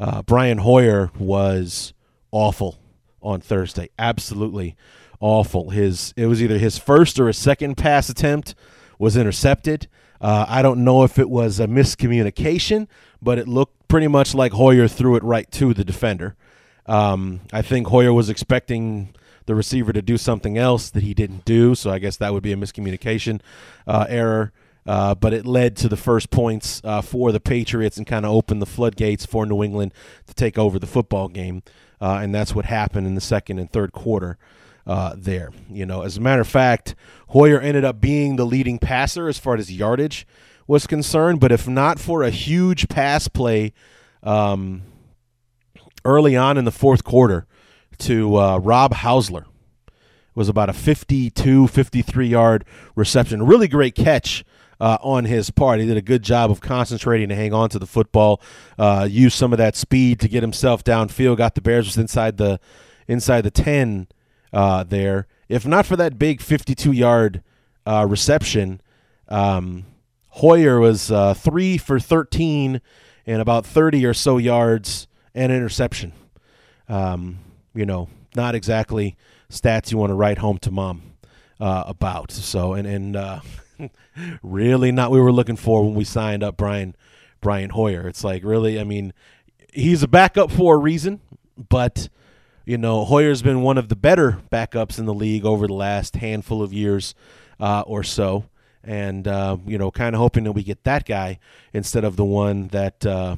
Uh, 0.00 0.20
Brian 0.22 0.58
Hoyer 0.58 1.12
was 1.16 1.94
awful 2.32 2.80
on 3.22 3.40
Thursday, 3.40 3.88
absolutely 4.00 4.74
awful. 5.20 5.70
His 5.70 6.12
it 6.16 6.26
was 6.26 6.42
either 6.42 6.58
his 6.58 6.76
first 6.76 7.20
or 7.20 7.28
his 7.28 7.38
second 7.38 7.76
pass 7.76 8.08
attempt 8.08 8.56
was 8.98 9.16
intercepted. 9.16 9.86
Uh, 10.20 10.46
I 10.48 10.60
don't 10.60 10.82
know 10.82 11.04
if 11.04 11.20
it 11.20 11.30
was 11.30 11.60
a 11.60 11.68
miscommunication, 11.68 12.88
but 13.22 13.38
it 13.38 13.46
looked 13.46 13.86
pretty 13.86 14.08
much 14.08 14.34
like 14.34 14.52
Hoyer 14.52 14.88
threw 14.88 15.14
it 15.14 15.22
right 15.22 15.48
to 15.52 15.72
the 15.72 15.84
defender. 15.84 16.34
Um, 16.86 17.42
I 17.52 17.62
think 17.62 17.86
Hoyer 17.86 18.12
was 18.12 18.28
expecting 18.28 19.14
the 19.46 19.54
receiver 19.54 19.92
to 19.92 20.02
do 20.02 20.16
something 20.16 20.56
else 20.56 20.90
that 20.90 21.02
he 21.02 21.14
didn't 21.14 21.44
do. 21.44 21.74
So 21.74 21.90
I 21.90 21.98
guess 21.98 22.16
that 22.16 22.32
would 22.32 22.42
be 22.42 22.52
a 22.52 22.56
miscommunication 22.56 23.40
uh, 23.86 24.06
error. 24.08 24.52
Uh, 24.86 25.14
but 25.14 25.32
it 25.32 25.46
led 25.46 25.76
to 25.76 25.88
the 25.88 25.96
first 25.96 26.30
points 26.30 26.82
uh, 26.84 27.00
for 27.00 27.32
the 27.32 27.40
Patriots 27.40 27.96
and 27.96 28.06
kind 28.06 28.26
of 28.26 28.32
opened 28.32 28.60
the 28.60 28.66
floodgates 28.66 29.24
for 29.24 29.46
New 29.46 29.62
England 29.62 29.94
to 30.26 30.34
take 30.34 30.58
over 30.58 30.78
the 30.78 30.86
football 30.86 31.28
game. 31.28 31.62
Uh, 32.00 32.18
and 32.22 32.34
that's 32.34 32.54
what 32.54 32.66
happened 32.66 33.06
in 33.06 33.14
the 33.14 33.20
second 33.20 33.58
and 33.58 33.72
third 33.72 33.92
quarter. 33.92 34.36
Uh, 34.86 35.14
there, 35.16 35.50
you 35.70 35.86
know, 35.86 36.02
as 36.02 36.18
a 36.18 36.20
matter 36.20 36.42
of 36.42 36.48
fact, 36.48 36.94
Hoyer 37.28 37.58
ended 37.58 37.86
up 37.86 38.02
being 38.02 38.36
the 38.36 38.44
leading 38.44 38.78
passer 38.78 39.28
as 39.28 39.38
far 39.38 39.56
as 39.56 39.72
yardage 39.72 40.26
was 40.66 40.86
concerned. 40.86 41.40
But 41.40 41.52
if 41.52 41.66
not 41.66 41.98
for 41.98 42.22
a 42.22 42.28
huge 42.28 42.88
pass 42.88 43.26
play 43.26 43.72
um, 44.22 44.82
early 46.04 46.36
on 46.36 46.58
in 46.58 46.66
the 46.66 46.70
fourth 46.70 47.02
quarter, 47.02 47.46
to 47.98 48.36
uh, 48.36 48.58
Rob 48.58 48.94
Housler. 48.94 49.44
It 49.86 50.36
was 50.36 50.48
about 50.48 50.68
a 50.68 50.72
52, 50.72 51.68
53 51.68 52.26
yard 52.26 52.64
reception. 52.96 53.44
Really 53.44 53.68
great 53.68 53.94
catch 53.94 54.44
uh, 54.80 54.98
on 55.00 55.24
his 55.24 55.50
part. 55.50 55.80
He 55.80 55.86
did 55.86 55.96
a 55.96 56.02
good 56.02 56.22
job 56.22 56.50
of 56.50 56.60
concentrating 56.60 57.28
to 57.28 57.34
hang 57.34 57.52
on 57.52 57.68
to 57.70 57.78
the 57.78 57.86
football, 57.86 58.40
uh, 58.78 59.06
used 59.10 59.36
some 59.36 59.52
of 59.52 59.58
that 59.58 59.76
speed 59.76 60.20
to 60.20 60.28
get 60.28 60.42
himself 60.42 60.82
downfield, 60.82 61.36
got 61.36 61.54
the 61.54 61.60
Bears 61.60 61.86
just 61.86 61.98
inside 61.98 62.36
the 62.36 62.58
inside 63.06 63.42
the 63.42 63.50
10 63.50 64.08
uh, 64.52 64.84
there. 64.84 65.26
If 65.48 65.66
not 65.66 65.86
for 65.86 65.96
that 65.96 66.18
big 66.18 66.40
52 66.40 66.92
yard 66.92 67.42
uh, 67.86 68.06
reception, 68.08 68.80
um, 69.28 69.86
Hoyer 70.28 70.80
was 70.80 71.10
uh, 71.12 71.34
three 71.34 71.78
for 71.78 72.00
13 72.00 72.80
and 73.26 73.40
about 73.40 73.64
30 73.64 74.04
or 74.04 74.14
so 74.14 74.38
yards 74.38 75.06
and 75.34 75.52
interception. 75.52 76.12
Um, 76.88 77.38
you 77.74 77.86
know, 77.86 78.08
not 78.34 78.54
exactly 78.54 79.16
stats 79.50 79.90
you 79.90 79.98
want 79.98 80.10
to 80.10 80.14
write 80.14 80.38
home 80.38 80.58
to 80.58 80.70
mom 80.70 81.02
uh, 81.60 81.84
about. 81.86 82.30
So, 82.30 82.74
and 82.74 82.86
and 82.86 83.16
uh, 83.16 83.40
really 84.42 84.92
not 84.92 85.10
we 85.10 85.20
were 85.20 85.32
looking 85.32 85.56
for 85.56 85.84
when 85.84 85.94
we 85.94 86.04
signed 86.04 86.42
up 86.42 86.56
Brian 86.56 86.94
Brian 87.40 87.70
Hoyer. 87.70 88.08
It's 88.08 88.24
like 88.24 88.44
really, 88.44 88.80
I 88.80 88.84
mean, 88.84 89.12
he's 89.72 90.02
a 90.02 90.08
backup 90.08 90.50
for 90.50 90.74
a 90.74 90.78
reason, 90.78 91.20
but 91.68 92.08
you 92.64 92.78
know, 92.78 93.04
Hoyer's 93.04 93.42
been 93.42 93.62
one 93.62 93.76
of 93.76 93.88
the 93.88 93.96
better 93.96 94.40
backups 94.50 94.98
in 94.98 95.04
the 95.04 95.14
league 95.14 95.44
over 95.44 95.66
the 95.66 95.74
last 95.74 96.16
handful 96.16 96.62
of 96.62 96.72
years 96.72 97.14
uh, 97.60 97.82
or 97.86 98.02
so. 98.02 98.46
And, 98.82 99.26
uh, 99.28 99.58
you 99.66 99.78
know, 99.78 99.90
kind 99.90 100.14
of 100.14 100.20
hoping 100.20 100.44
that 100.44 100.52
we 100.52 100.62
get 100.62 100.84
that 100.84 101.06
guy 101.06 101.38
instead 101.72 102.04
of 102.04 102.16
the 102.16 102.24
one 102.24 102.68
that 102.68 103.04
uh, 103.04 103.36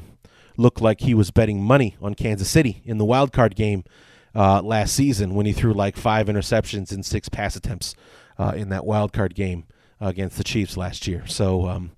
looked 0.56 0.80
like 0.80 1.00
he 1.00 1.14
was 1.14 1.30
betting 1.30 1.62
money 1.62 1.96
on 2.00 2.14
Kansas 2.14 2.48
City 2.48 2.82
in 2.84 2.98
the 2.98 3.04
wild 3.04 3.32
card 3.32 3.54
game 3.56 3.84
uh, 4.36 4.60
last 4.62 4.94
season 4.94 5.34
when 5.34 5.46
he 5.46 5.52
threw 5.52 5.72
like 5.72 5.96
five 5.96 6.26
interceptions 6.26 6.92
and 6.92 7.04
six 7.04 7.28
pass 7.28 7.56
attempts 7.56 7.94
uh, 8.38 8.52
in 8.54 8.68
that 8.68 8.84
wild 8.84 9.12
card 9.12 9.34
game 9.34 9.64
against 10.00 10.36
the 10.36 10.44
Chiefs 10.44 10.76
last 10.76 11.06
year. 11.06 11.26
So, 11.26 11.66
um, 11.66 11.92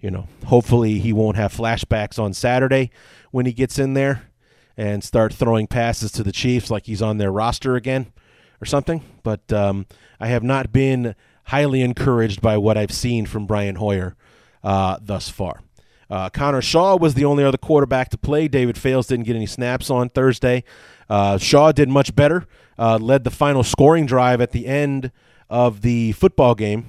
you 0.00 0.10
know, 0.10 0.26
hopefully 0.46 0.98
he 0.98 1.12
won't 1.12 1.36
have 1.36 1.54
flashbacks 1.54 2.18
on 2.18 2.34
Saturday 2.34 2.90
when 3.30 3.46
he 3.46 3.52
gets 3.52 3.78
in 3.78 3.94
there 3.94 4.28
and 4.76 5.02
start 5.02 5.32
throwing 5.32 5.66
passes 5.66 6.10
to 6.12 6.22
the 6.22 6.32
Chiefs 6.32 6.70
like 6.70 6.86
he's 6.86 7.02
on 7.02 7.18
their 7.18 7.30
roster 7.30 7.76
again 7.76 8.12
or 8.60 8.66
something. 8.66 9.02
But 9.22 9.52
um, 9.52 9.86
I 10.18 10.26
have 10.26 10.42
not 10.42 10.72
been 10.72 11.14
highly 11.44 11.82
encouraged 11.82 12.40
by 12.40 12.56
what 12.56 12.76
I've 12.76 12.92
seen 12.92 13.26
from 13.26 13.46
Brian 13.46 13.76
Hoyer 13.76 14.16
uh, 14.64 14.98
thus 15.00 15.28
far. 15.28 15.62
Uh, 16.08 16.28
Connor 16.30 16.62
Shaw 16.62 16.96
was 16.96 17.14
the 17.14 17.24
only 17.24 17.44
other 17.44 17.58
quarterback 17.58 18.10
to 18.10 18.18
play. 18.18 18.48
David 18.48 18.78
Fales 18.78 19.06
didn't 19.06 19.26
get 19.26 19.36
any 19.36 19.46
snaps 19.46 19.90
on 19.90 20.08
Thursday. 20.08 20.64
Uh, 21.08 21.38
Shaw 21.38 21.72
did 21.72 21.88
much 21.88 22.14
better, 22.14 22.46
uh, 22.78 22.98
led 22.98 23.24
the 23.24 23.30
final 23.30 23.62
scoring 23.62 24.06
drive 24.06 24.40
at 24.40 24.52
the 24.52 24.66
end 24.66 25.10
of 25.48 25.82
the 25.82 26.12
football 26.12 26.54
game. 26.54 26.86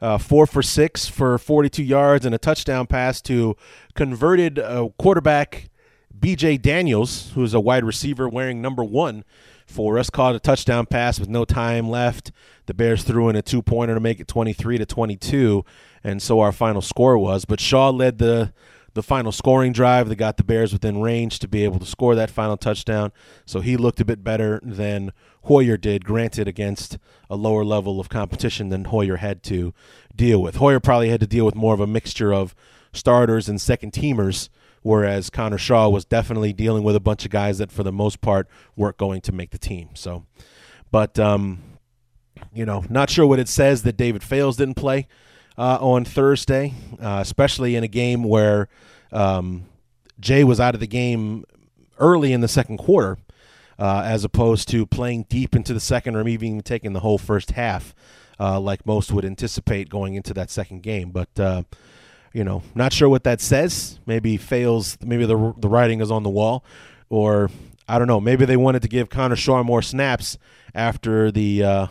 Uh, 0.00 0.18
four 0.18 0.46
for 0.46 0.62
six 0.62 1.08
for 1.08 1.38
42 1.38 1.82
yards 1.82 2.26
and 2.26 2.34
a 2.34 2.38
touchdown 2.38 2.86
pass 2.86 3.22
to 3.22 3.56
converted 3.94 4.58
uh, 4.58 4.88
quarterback 4.98 5.70
BJ 6.16 6.60
Daniels, 6.60 7.32
who 7.32 7.42
is 7.42 7.54
a 7.54 7.60
wide 7.60 7.84
receiver 7.84 8.28
wearing 8.28 8.60
number 8.60 8.84
one 8.84 9.24
for 9.66 9.98
us. 9.98 10.10
Caught 10.10 10.36
a 10.36 10.40
touchdown 10.40 10.86
pass 10.86 11.20
with 11.20 11.28
no 11.28 11.44
time 11.44 11.88
left. 11.88 12.32
The 12.66 12.74
Bears 12.74 13.02
threw 13.02 13.28
in 13.28 13.36
a 13.36 13.42
two 13.42 13.62
pointer 13.62 13.94
to 13.94 14.00
make 14.00 14.20
it 14.20 14.28
23 14.28 14.78
to 14.78 14.86
22, 14.86 15.64
and 16.02 16.22
so 16.22 16.40
our 16.40 16.52
final 16.52 16.82
score 16.82 17.18
was. 17.18 17.44
But 17.44 17.60
Shaw 17.60 17.90
led 17.90 18.18
the 18.18 18.52
the 18.94 19.02
final 19.02 19.30
scoring 19.30 19.74
drive 19.74 20.08
that 20.08 20.16
got 20.16 20.38
the 20.38 20.42
Bears 20.42 20.72
within 20.72 21.02
range 21.02 21.38
to 21.40 21.46
be 21.46 21.64
able 21.64 21.78
to 21.78 21.84
score 21.84 22.14
that 22.14 22.30
final 22.30 22.56
touchdown. 22.56 23.12
So 23.44 23.60
he 23.60 23.76
looked 23.76 24.00
a 24.00 24.06
bit 24.06 24.24
better 24.24 24.58
than 24.62 25.12
Hoyer 25.44 25.76
did, 25.76 26.02
granted 26.02 26.48
against 26.48 26.96
a 27.28 27.36
lower 27.36 27.62
level 27.62 28.00
of 28.00 28.08
competition 28.08 28.70
than 28.70 28.86
Hoyer 28.86 29.16
had 29.16 29.42
to 29.44 29.74
deal 30.16 30.40
with. 30.40 30.56
Hoyer 30.56 30.80
probably 30.80 31.10
had 31.10 31.20
to 31.20 31.26
deal 31.26 31.44
with 31.44 31.54
more 31.54 31.74
of 31.74 31.80
a 31.80 31.86
mixture 31.86 32.32
of 32.32 32.54
starters 32.94 33.50
and 33.50 33.60
second 33.60 33.92
teamers, 33.92 34.48
whereas 34.86 35.30
Connor 35.30 35.58
Shaw 35.58 35.88
was 35.88 36.04
definitely 36.04 36.52
dealing 36.52 36.84
with 36.84 36.94
a 36.94 37.00
bunch 37.00 37.24
of 37.24 37.30
guys 37.32 37.58
that, 37.58 37.72
for 37.72 37.82
the 37.82 37.90
most 37.90 38.20
part, 38.20 38.48
weren't 38.76 38.96
going 38.96 39.20
to 39.22 39.32
make 39.32 39.50
the 39.50 39.58
team. 39.58 39.88
So, 39.94 40.24
but 40.92 41.18
um, 41.18 41.58
you 42.54 42.64
know, 42.64 42.84
not 42.88 43.10
sure 43.10 43.26
what 43.26 43.40
it 43.40 43.48
says 43.48 43.82
that 43.82 43.96
David 43.96 44.22
Fales 44.22 44.56
didn't 44.56 44.76
play 44.76 45.08
uh, 45.58 45.78
on 45.80 46.04
Thursday, 46.04 46.72
uh, 47.00 47.18
especially 47.20 47.74
in 47.74 47.82
a 47.82 47.88
game 47.88 48.22
where 48.22 48.68
um, 49.10 49.64
Jay 50.20 50.44
was 50.44 50.60
out 50.60 50.74
of 50.74 50.80
the 50.80 50.86
game 50.86 51.44
early 51.98 52.32
in 52.32 52.40
the 52.40 52.48
second 52.48 52.76
quarter, 52.78 53.18
uh, 53.80 54.02
as 54.04 54.22
opposed 54.22 54.68
to 54.68 54.86
playing 54.86 55.26
deep 55.28 55.56
into 55.56 55.74
the 55.74 55.80
second 55.80 56.14
or 56.14 56.28
even 56.28 56.60
taking 56.60 56.92
the 56.92 57.00
whole 57.00 57.18
first 57.18 57.50
half, 57.50 57.92
uh, 58.38 58.60
like 58.60 58.86
most 58.86 59.10
would 59.10 59.24
anticipate 59.24 59.88
going 59.88 60.14
into 60.14 60.32
that 60.32 60.48
second 60.48 60.84
game. 60.84 61.10
But 61.10 61.40
uh, 61.40 61.64
you 62.36 62.44
know, 62.44 62.62
not 62.74 62.92
sure 62.92 63.08
what 63.08 63.24
that 63.24 63.40
says. 63.40 63.98
Maybe 64.04 64.36
Fales. 64.36 64.98
Maybe 65.02 65.24
the 65.24 65.54
the 65.56 65.70
writing 65.70 66.02
is 66.02 66.10
on 66.10 66.22
the 66.22 66.28
wall, 66.28 66.66
or 67.08 67.50
I 67.88 67.98
don't 67.98 68.08
know. 68.08 68.20
Maybe 68.20 68.44
they 68.44 68.58
wanted 68.58 68.82
to 68.82 68.88
give 68.88 69.08
Connor 69.08 69.36
Shaw 69.36 69.62
more 69.62 69.80
snaps 69.80 70.36
after 70.74 71.32
the 71.32 71.64
uh, 71.64 71.86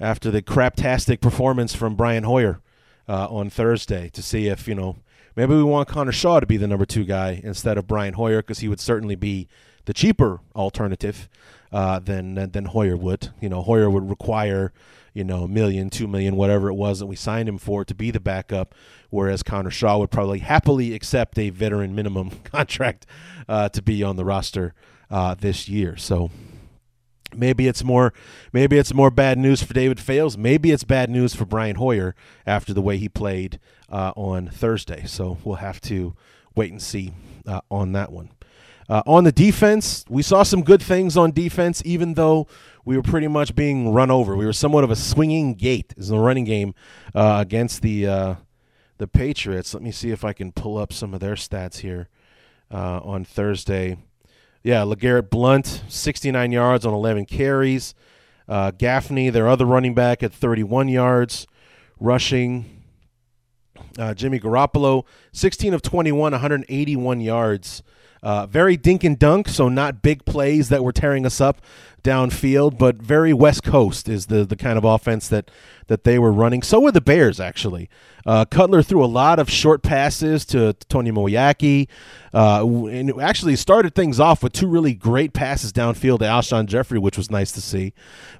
after 0.00 0.32
the 0.32 0.42
craptastic 0.42 1.20
performance 1.20 1.76
from 1.76 1.94
Brian 1.94 2.24
Hoyer 2.24 2.60
uh, 3.08 3.28
on 3.28 3.50
Thursday 3.50 4.08
to 4.14 4.20
see 4.20 4.48
if 4.48 4.66
you 4.66 4.74
know 4.74 4.96
maybe 5.36 5.54
we 5.54 5.62
want 5.62 5.88
Connor 5.88 6.10
Shaw 6.10 6.40
to 6.40 6.46
be 6.46 6.56
the 6.56 6.66
number 6.66 6.84
two 6.84 7.04
guy 7.04 7.40
instead 7.44 7.78
of 7.78 7.86
Brian 7.86 8.14
Hoyer 8.14 8.42
because 8.42 8.58
he 8.58 8.68
would 8.68 8.80
certainly 8.80 9.14
be 9.14 9.46
the 9.84 9.94
cheaper 9.94 10.40
alternative 10.56 11.28
uh, 11.70 12.00
than 12.00 12.34
than 12.50 12.64
Hoyer 12.64 12.96
would. 12.96 13.28
You 13.40 13.48
know, 13.48 13.62
Hoyer 13.62 13.88
would 13.88 14.10
require 14.10 14.72
you 15.12 15.24
know 15.24 15.44
a 15.44 15.48
million, 15.48 15.90
two 15.90 16.06
million, 16.06 16.36
whatever 16.36 16.68
it 16.68 16.74
was 16.74 16.98
that 16.98 17.06
we 17.06 17.16
signed 17.16 17.48
him 17.48 17.58
for 17.58 17.84
to 17.84 17.94
be 17.94 18.10
the 18.10 18.20
backup, 18.20 18.74
whereas 19.10 19.42
Connor 19.42 19.70
Shaw 19.70 19.98
would 19.98 20.10
probably 20.10 20.40
happily 20.40 20.94
accept 20.94 21.38
a 21.38 21.50
veteran 21.50 21.94
minimum 21.94 22.30
contract 22.44 23.06
uh, 23.48 23.68
to 23.70 23.82
be 23.82 24.02
on 24.02 24.16
the 24.16 24.24
roster 24.24 24.74
uh, 25.10 25.34
this 25.34 25.68
year. 25.68 25.96
So 25.96 26.30
Maybe 27.34 27.66
it's 27.66 27.84
more 27.84 28.12
maybe 28.52 28.78
it's 28.78 28.92
more 28.92 29.10
bad 29.10 29.38
news 29.38 29.62
for 29.62 29.74
David 29.74 30.00
Fales. 30.00 30.36
Maybe 30.36 30.70
it's 30.70 30.84
bad 30.84 31.10
news 31.10 31.34
for 31.34 31.44
Brian 31.44 31.76
Hoyer 31.76 32.14
after 32.46 32.72
the 32.74 32.82
way 32.82 32.98
he 32.98 33.08
played 33.08 33.58
uh, 33.88 34.12
on 34.16 34.48
Thursday. 34.48 35.04
So 35.06 35.38
we'll 35.44 35.56
have 35.56 35.80
to 35.82 36.14
wait 36.54 36.70
and 36.70 36.82
see 36.82 37.12
uh, 37.46 37.60
on 37.70 37.92
that 37.92 38.12
one. 38.12 38.30
Uh, 38.88 39.02
on 39.06 39.24
the 39.24 39.32
defense, 39.32 40.04
we 40.08 40.22
saw 40.22 40.42
some 40.42 40.62
good 40.62 40.82
things 40.82 41.16
on 41.16 41.30
defense, 41.30 41.82
even 41.84 42.14
though 42.14 42.46
we 42.84 42.96
were 42.96 43.02
pretty 43.02 43.28
much 43.28 43.54
being 43.54 43.92
run 43.92 44.10
over. 44.10 44.36
We 44.36 44.46
were 44.46 44.52
somewhat 44.52 44.84
of 44.84 44.90
a 44.90 44.96
swinging 44.96 45.54
gate 45.54 45.94
in 45.96 46.06
the 46.06 46.18
running 46.18 46.44
game 46.44 46.74
uh, 47.14 47.38
against 47.40 47.82
the 47.82 48.06
uh, 48.06 48.34
the 48.98 49.06
Patriots. 49.06 49.74
Let 49.74 49.82
me 49.82 49.92
see 49.92 50.10
if 50.10 50.24
I 50.24 50.32
can 50.32 50.52
pull 50.52 50.78
up 50.78 50.92
some 50.92 51.14
of 51.14 51.20
their 51.20 51.34
stats 51.34 51.78
here 51.78 52.08
uh, 52.70 53.00
on 53.00 53.24
Thursday. 53.24 53.98
Yeah, 54.62 54.82
LeGarrette 54.82 55.28
Blount, 55.28 55.82
69 55.88 56.52
yards 56.52 56.86
on 56.86 56.94
11 56.94 57.26
carries. 57.26 57.94
Uh, 58.48 58.70
Gaffney, 58.70 59.28
their 59.30 59.48
other 59.48 59.66
running 59.66 59.94
back, 59.94 60.22
at 60.22 60.32
31 60.32 60.88
yards 60.88 61.46
rushing. 61.98 62.82
Uh, 63.98 64.14
Jimmy 64.14 64.38
Garoppolo, 64.38 65.04
16 65.32 65.74
of 65.74 65.82
21, 65.82 66.32
181 66.32 67.20
yards. 67.20 67.82
Uh, 68.22 68.46
very 68.46 68.76
dink 68.76 69.02
and 69.02 69.18
dunk, 69.18 69.48
so 69.48 69.68
not 69.68 70.00
big 70.00 70.24
plays 70.24 70.68
that 70.68 70.84
were 70.84 70.92
tearing 70.92 71.26
us 71.26 71.40
up 71.40 71.60
downfield, 72.02 72.78
but 72.78 72.96
very 72.96 73.32
West 73.32 73.62
Coast 73.62 74.08
is 74.08 74.26
the 74.26 74.44
the 74.44 74.56
kind 74.56 74.76
of 74.78 74.84
offense 74.84 75.28
that 75.28 75.50
that 75.86 76.04
they 76.04 76.18
were 76.18 76.32
running. 76.32 76.62
So 76.62 76.80
were 76.80 76.92
the 76.92 77.00
Bears 77.00 77.40
actually. 77.40 77.88
Uh, 78.24 78.44
Cutler 78.44 78.82
threw 78.82 79.04
a 79.04 79.06
lot 79.06 79.40
of 79.40 79.50
short 79.50 79.82
passes 79.82 80.44
to, 80.46 80.72
to 80.74 80.86
Tony 80.86 81.10
Moeaki, 81.10 81.88
uh, 82.32 82.64
and 82.86 83.20
actually 83.20 83.56
started 83.56 83.96
things 83.96 84.20
off 84.20 84.42
with 84.42 84.52
two 84.52 84.68
really 84.68 84.94
great 84.94 85.32
passes 85.32 85.72
downfield 85.72 86.20
to 86.20 86.24
Alshon 86.24 86.66
Jeffery, 86.66 87.00
which 87.00 87.16
was 87.16 87.30
nice 87.30 87.50
to 87.52 87.60
see. 87.60 87.92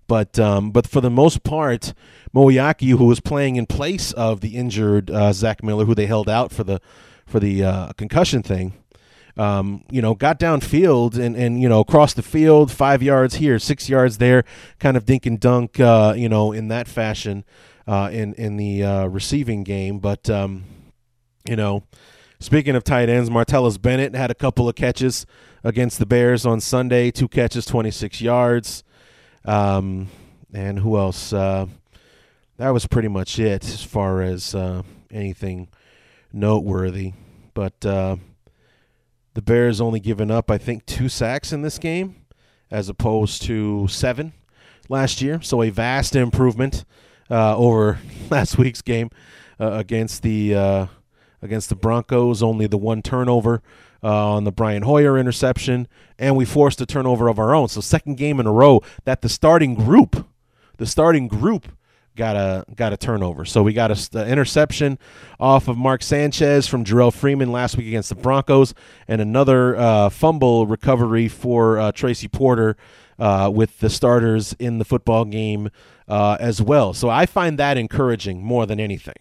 But 0.07 0.39
um, 0.39 0.71
but 0.71 0.87
for 0.87 1.01
the 1.01 1.11
most 1.11 1.43
part, 1.43 1.95
Moeaki, 2.33 2.97
who 2.97 3.07
was 3.07 3.19
playing 3.19 3.57
in 3.57 3.67
place 3.67 4.13
of 4.13 4.41
the 4.41 4.57
injured 4.57 5.11
uh, 5.11 5.33
Zach 5.33 5.65
Miller, 5.65 5.85
who 5.85 5.95
they 5.95 6.07
held 6.07 6.29
out 6.29 6.53
for 6.53 6.63
the 6.63 6.81
for 7.27 7.41
the 7.41 7.65
uh, 7.65 7.93
concussion 7.95 8.43
thing 8.43 8.75
um, 9.37 9.85
you 9.91 10.03
know, 10.03 10.15
got 10.15 10.39
downfield 10.39 11.19
and, 11.19 11.35
and, 11.37 11.61
you 11.61 11.69
know, 11.69 11.81
across 11.81 12.13
the 12.15 12.23
field, 12.23 12.71
five 12.71 13.03
yards 13.03 13.37
here, 13.37 13.59
six 13.59 13.89
yards 13.89 14.19
there, 14.19 14.45
kind 14.79 14.97
of 14.97 15.07
dink 15.07 15.27
and 15.27 15.41
dunk, 15.41 15.81
uh, 15.81 16.15
you 16.17 16.29
know, 16.29 16.53
in 16.53 16.69
that 16.69 16.87
fashion 16.87 17.45
uh, 17.87 18.11
in, 18.13 18.35
in 18.35 18.57
the 18.57 18.85
uh, 18.85 19.07
receiving 19.07 19.65
game. 19.65 19.99
But, 19.99 20.29
um, 20.29 20.65
you 21.49 21.57
know, 21.57 21.85
speaking 22.41 22.77
of 22.77 22.85
tight 22.85 23.09
ends, 23.09 23.31
Martellus 23.31 23.81
Bennett 23.81 24.15
had 24.15 24.31
a 24.31 24.35
couple 24.35 24.69
of 24.69 24.75
catches 24.75 25.25
against 25.65 25.99
the 25.99 26.07
Bears 26.07 26.45
on 26.45 26.61
Sunday, 26.61 27.11
two 27.11 27.29
catches, 27.29 27.65
26 27.65 28.21
yards. 28.21 28.85
Um, 29.45 30.09
and 30.53 30.81
who 30.81 30.99
else? 30.99 31.33
Uh, 31.33 31.67
that 32.59 32.71
was 32.71 32.87
pretty 32.87 33.09
much 33.09 33.39
it 33.39 33.65
as 33.65 33.83
far 33.83 34.21
as 34.21 34.55
uh, 34.55 34.83
anything 35.11 35.69
noteworthy. 36.33 37.15
But, 37.55 37.85
uh, 37.87 38.17
the 39.35 39.43
Bears 39.43 39.81
only 39.81 40.01
given 40.01 40.31
up, 40.31 40.51
I 40.51 40.59
think, 40.59 40.87
two 40.87 41.09
sacks 41.09 41.53
in 41.53 41.63
this 41.63 41.79
game, 41.79 42.17
as 42.71 42.89
opposed 42.89 43.43
to 43.43 43.89
seven 43.89 44.33
last 44.89 45.23
year. 45.23 45.41
So 45.43 45.63
a 45.63 45.71
vast 45.71 46.15
improvement 46.15 46.85
uh, 47.31 47.57
over 47.57 47.99
last 48.31 48.59
week's 48.59 48.83
game 48.83 49.11
uh, 49.59 49.73
against 49.73 50.23
the 50.23 50.55
uh, 50.55 50.87
against 51.41 51.69
the 51.69 51.77
Broncos. 51.77 52.43
Only 52.43 52.67
the 52.67 52.79
one 52.79 53.03
turnover 53.03 53.63
uh, 54.03 54.35
on 54.35 54.45
the 54.45 54.53
Brian 54.53 54.83
Hoyer 54.83 55.19
interception, 55.19 55.89
and 56.19 56.37
we 56.37 56.45
forced 56.45 56.81
a 56.81 56.87
turnover 56.87 57.29
of 57.29 57.39
our 57.39 57.55
own. 57.55 57.69
So 57.69 57.81
second 57.81 58.17
game 58.17 58.39
in 58.41 58.47
a 58.47 58.53
row 58.53 58.81
that 59.05 59.23
the 59.23 59.29
starting 59.29 59.75
group, 59.75 60.27
the 60.77 60.87
starting 60.87 61.29
group 61.29 61.69
got 62.17 62.37
a 62.37 62.65
got 62.75 62.93
a 62.93 62.97
turnover. 62.97 63.45
So 63.45 63.63
we 63.63 63.73
got 63.73 63.91
a, 63.91 64.27
interception 64.27 64.99
off 65.41 65.69
of 65.69 65.77
Mark 65.77 66.03
Sanchez 66.03 66.67
from 66.67 66.85
Jerrell 66.85 67.13
Freeman 67.13 67.53
last 67.53 67.77
week 67.77 67.87
against 67.87 68.11
the 68.11 68.15
Broncos, 68.15 68.75
and 69.09 69.21
another 69.21 69.77
uh, 69.77 70.09
fumble 70.11 70.67
recovery 70.67 71.29
for 71.29 71.79
uh, 71.79 71.93
Tracy 71.93 72.29
Porter 72.29 72.77
uh, 73.19 73.51
with 73.53 73.79
the 73.81 73.91
starters 73.91 74.55
in 74.59 74.79
the 74.79 74.85
football 74.85 75.25
game 75.25 75.71
uh, 76.09 76.37
as 76.41 76.61
well. 76.61 76.93
So 76.93 77.09
I 77.09 77.27
find 77.27 77.59
that 77.59 77.77
encouraging 77.77 78.43
more 78.43 78.67
than 78.67 78.81
anything. 78.81 79.15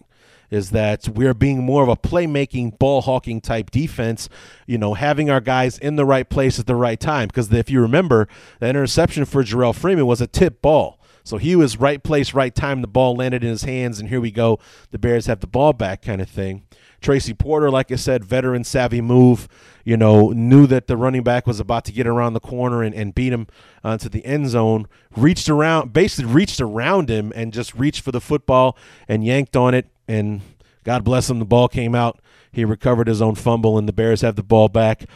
Is 0.50 0.70
that 0.72 1.08
we're 1.08 1.32
being 1.32 1.62
more 1.62 1.82
of 1.82 1.88
a 1.88 1.96
playmaking, 1.96 2.78
ball 2.78 3.00
hawking 3.00 3.40
type 3.40 3.70
defense, 3.70 4.28
you 4.66 4.76
know, 4.76 4.92
having 4.92 5.30
our 5.30 5.40
guys 5.40 5.78
in 5.78 5.96
the 5.96 6.04
right 6.04 6.28
place 6.28 6.58
at 6.58 6.66
the 6.66 6.74
right 6.74 7.00
time. 7.00 7.28
Because 7.28 7.50
if 7.50 7.70
you 7.70 7.80
remember, 7.80 8.28
the 8.60 8.68
interception 8.68 9.24
for 9.24 9.42
Jerrell 9.42 9.74
Freeman 9.74 10.04
was 10.04 10.20
a 10.20 10.26
tip 10.26 10.60
ball 10.60 11.00
so 11.24 11.38
he 11.38 11.56
was 11.56 11.78
right 11.78 12.02
place, 12.02 12.34
right 12.34 12.54
time. 12.54 12.82
The 12.82 12.88
ball 12.88 13.14
landed 13.16 13.44
in 13.44 13.50
his 13.50 13.64
hands, 13.64 14.00
and 14.00 14.08
here 14.08 14.20
we 14.20 14.30
go. 14.30 14.58
The 14.90 14.98
Bears 14.98 15.26
have 15.26 15.40
the 15.40 15.46
ball 15.46 15.72
back, 15.72 16.02
kind 16.02 16.20
of 16.20 16.28
thing. 16.28 16.64
Tracy 17.00 17.34
Porter, 17.34 17.70
like 17.70 17.90
I 17.90 17.96
said, 17.96 18.24
veteran 18.24 18.64
savvy 18.64 19.00
move. 19.00 19.48
You 19.84 19.96
know, 19.96 20.30
knew 20.30 20.66
that 20.68 20.86
the 20.86 20.96
running 20.96 21.24
back 21.24 21.46
was 21.46 21.58
about 21.58 21.84
to 21.86 21.92
get 21.92 22.06
around 22.06 22.34
the 22.34 22.40
corner 22.40 22.82
and, 22.82 22.94
and 22.94 23.14
beat 23.14 23.32
him 23.32 23.48
uh, 23.84 23.88
onto 23.88 24.08
the 24.08 24.24
end 24.24 24.48
zone. 24.48 24.86
Reached 25.16 25.48
around, 25.48 25.92
basically 25.92 26.32
reached 26.32 26.60
around 26.60 27.08
him 27.08 27.32
and 27.34 27.52
just 27.52 27.74
reached 27.74 28.02
for 28.02 28.12
the 28.12 28.20
football 28.20 28.76
and 29.08 29.24
yanked 29.24 29.56
on 29.56 29.74
it. 29.74 29.88
And 30.06 30.40
God 30.84 31.02
bless 31.04 31.28
him, 31.28 31.40
the 31.40 31.44
ball 31.44 31.68
came 31.68 31.94
out. 31.94 32.20
He 32.52 32.64
recovered 32.64 33.08
his 33.08 33.22
own 33.22 33.34
fumble, 33.34 33.78
and 33.78 33.88
the 33.88 33.92
Bears 33.92 34.20
have 34.20 34.36
the 34.36 34.42
ball 34.42 34.68
back. 34.68 35.06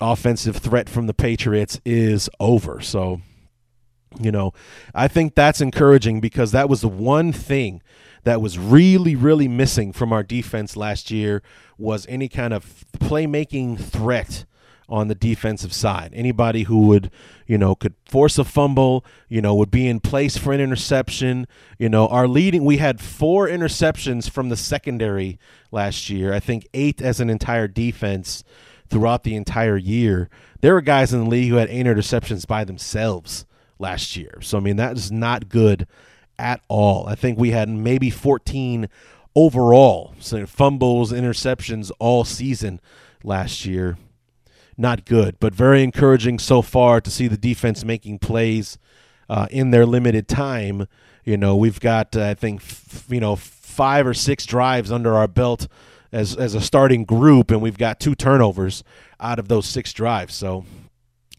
Offensive 0.00 0.56
threat 0.56 0.88
from 0.88 1.06
the 1.06 1.14
Patriots 1.14 1.80
is 1.84 2.30
over. 2.38 2.80
So 2.80 3.20
you 4.20 4.32
know, 4.32 4.52
I 4.94 5.08
think 5.08 5.34
that's 5.34 5.60
encouraging 5.60 6.20
because 6.20 6.52
that 6.52 6.68
was 6.68 6.80
the 6.80 6.88
one 6.88 7.32
thing 7.32 7.82
that 8.24 8.40
was 8.40 8.58
really, 8.58 9.14
really 9.14 9.48
missing 9.48 9.92
from 9.92 10.12
our 10.12 10.22
defense 10.22 10.76
last 10.76 11.10
year 11.10 11.42
was 11.78 12.06
any 12.08 12.28
kind 12.28 12.52
of 12.52 12.84
playmaking 12.98 13.78
threat 13.78 14.44
on 14.88 15.08
the 15.08 15.14
defensive 15.14 15.72
side. 15.72 16.12
Anybody 16.14 16.64
who 16.64 16.86
would, 16.86 17.10
you 17.46 17.58
know, 17.58 17.74
could 17.74 17.94
force 18.04 18.38
a 18.38 18.44
fumble, 18.44 19.04
you 19.28 19.40
know, 19.40 19.54
would 19.54 19.70
be 19.70 19.88
in 19.88 20.00
place 20.00 20.36
for 20.36 20.52
an 20.52 20.60
interception. 20.60 21.46
You 21.78 21.88
know, 21.88 22.06
our 22.08 22.28
leading, 22.28 22.64
we 22.64 22.78
had 22.78 23.00
four 23.00 23.48
interceptions 23.48 24.30
from 24.30 24.48
the 24.48 24.56
secondary 24.56 25.38
last 25.70 26.08
year. 26.08 26.32
I 26.32 26.40
think 26.40 26.66
eight 26.72 27.02
as 27.02 27.20
an 27.20 27.30
entire 27.30 27.68
defense 27.68 28.44
throughout 28.88 29.24
the 29.24 29.34
entire 29.34 29.76
year. 29.76 30.30
There 30.60 30.74
were 30.74 30.80
guys 30.80 31.12
in 31.12 31.24
the 31.24 31.30
league 31.30 31.50
who 31.50 31.56
had 31.56 31.68
eight 31.68 31.86
interceptions 31.86 32.46
by 32.46 32.64
themselves 32.64 33.44
last 33.78 34.16
year. 34.16 34.38
So 34.40 34.58
I 34.58 34.60
mean 34.60 34.76
that 34.76 34.96
is 34.96 35.10
not 35.10 35.48
good 35.48 35.86
at 36.38 36.60
all. 36.68 37.06
I 37.06 37.14
think 37.14 37.38
we 37.38 37.50
had 37.50 37.68
maybe 37.68 38.10
14 38.10 38.88
overall, 39.34 40.14
so 40.18 40.46
fumbles, 40.46 41.12
interceptions 41.12 41.90
all 41.98 42.24
season 42.24 42.80
last 43.22 43.64
year. 43.64 43.98
Not 44.78 45.04
good, 45.06 45.38
but 45.40 45.54
very 45.54 45.82
encouraging 45.82 46.38
so 46.38 46.60
far 46.60 47.00
to 47.00 47.10
see 47.10 47.28
the 47.28 47.38
defense 47.38 47.84
making 47.84 48.18
plays 48.18 48.76
uh, 49.28 49.46
in 49.50 49.70
their 49.70 49.86
limited 49.86 50.28
time. 50.28 50.86
You 51.24 51.36
know, 51.36 51.56
we've 51.56 51.80
got 51.80 52.14
uh, 52.14 52.24
I 52.24 52.34
think 52.34 52.60
f- 52.60 53.06
you 53.08 53.20
know 53.20 53.36
five 53.36 54.06
or 54.06 54.14
six 54.14 54.44
drives 54.44 54.92
under 54.92 55.14
our 55.14 55.28
belt 55.28 55.66
as 56.12 56.36
as 56.36 56.54
a 56.54 56.60
starting 56.60 57.04
group, 57.04 57.50
and 57.50 57.62
we've 57.62 57.78
got 57.78 58.00
two 58.00 58.14
turnovers 58.14 58.84
out 59.18 59.38
of 59.38 59.48
those 59.48 59.66
six 59.66 59.94
drives. 59.94 60.34
So 60.34 60.66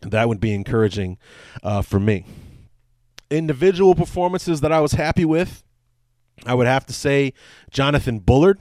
that 0.02 0.28
would 0.28 0.40
be 0.40 0.54
encouraging 0.54 1.18
uh, 1.64 1.82
for 1.82 2.00
me. 2.00 2.26
Individual 3.30 3.96
performances 3.96 4.62
that 4.62 4.72
I 4.72 4.80
was 4.80 4.94
happy 4.94 5.26
with, 5.26 5.64
I 6.46 6.54
would 6.54 6.68
have 6.68 6.86
to 6.86 6.94
say 6.94 7.34
Jonathan 7.72 8.20
Bullard 8.20 8.60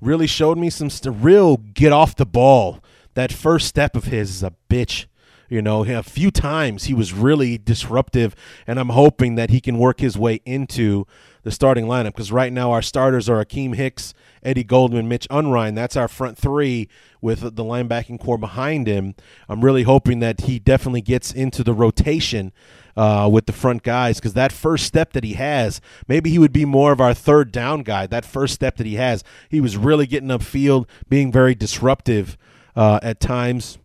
really 0.00 0.26
showed 0.26 0.58
me 0.58 0.70
some 0.70 0.90
st- 0.90 1.16
real 1.20 1.56
get 1.56 1.92
off 1.92 2.16
the 2.16 2.26
ball. 2.26 2.80
That 3.14 3.32
first 3.32 3.66
step 3.66 3.96
of 3.96 4.04
his 4.04 4.30
is 4.30 4.42
a 4.42 4.52
bitch. 4.70 5.06
You 5.48 5.62
know, 5.62 5.84
a 5.84 6.02
few 6.02 6.30
times 6.30 6.84
he 6.84 6.94
was 6.94 7.12
really 7.12 7.56
disruptive, 7.58 8.34
and 8.66 8.78
I'm 8.80 8.88
hoping 8.90 9.36
that 9.36 9.50
he 9.50 9.60
can 9.60 9.78
work 9.78 10.00
his 10.00 10.18
way 10.18 10.40
into 10.44 11.06
the 11.46 11.52
starting 11.52 11.86
lineup 11.86 12.06
because 12.06 12.32
right 12.32 12.52
now 12.52 12.72
our 12.72 12.82
starters 12.82 13.28
are 13.28 13.44
Akiem 13.44 13.76
Hicks, 13.76 14.12
Eddie 14.42 14.64
Goldman, 14.64 15.08
Mitch 15.08 15.28
Unrein. 15.30 15.76
That's 15.76 15.96
our 15.96 16.08
front 16.08 16.36
three 16.36 16.88
with 17.20 17.40
the 17.40 17.62
linebacking 17.62 18.18
corps 18.20 18.38
behind 18.38 18.88
him. 18.88 19.14
I'm 19.48 19.64
really 19.64 19.84
hoping 19.84 20.18
that 20.18 20.42
he 20.42 20.58
definitely 20.58 21.02
gets 21.02 21.32
into 21.32 21.62
the 21.62 21.72
rotation 21.72 22.52
uh, 22.96 23.28
with 23.30 23.46
the 23.46 23.52
front 23.52 23.84
guys 23.84 24.18
because 24.18 24.32
that 24.34 24.50
first 24.50 24.86
step 24.86 25.12
that 25.12 25.22
he 25.22 25.34
has, 25.34 25.80
maybe 26.08 26.30
he 26.30 26.38
would 26.40 26.52
be 26.52 26.64
more 26.64 26.90
of 26.90 27.00
our 27.00 27.14
third 27.14 27.52
down 27.52 27.82
guy. 27.82 28.08
That 28.08 28.24
first 28.24 28.54
step 28.54 28.76
that 28.78 28.86
he 28.86 28.94
has, 28.94 29.22
he 29.48 29.60
was 29.60 29.76
really 29.76 30.06
getting 30.06 30.30
upfield, 30.30 30.88
being 31.08 31.30
very 31.30 31.54
disruptive 31.54 32.36
uh, 32.74 32.98
at 33.04 33.20
times. 33.20 33.78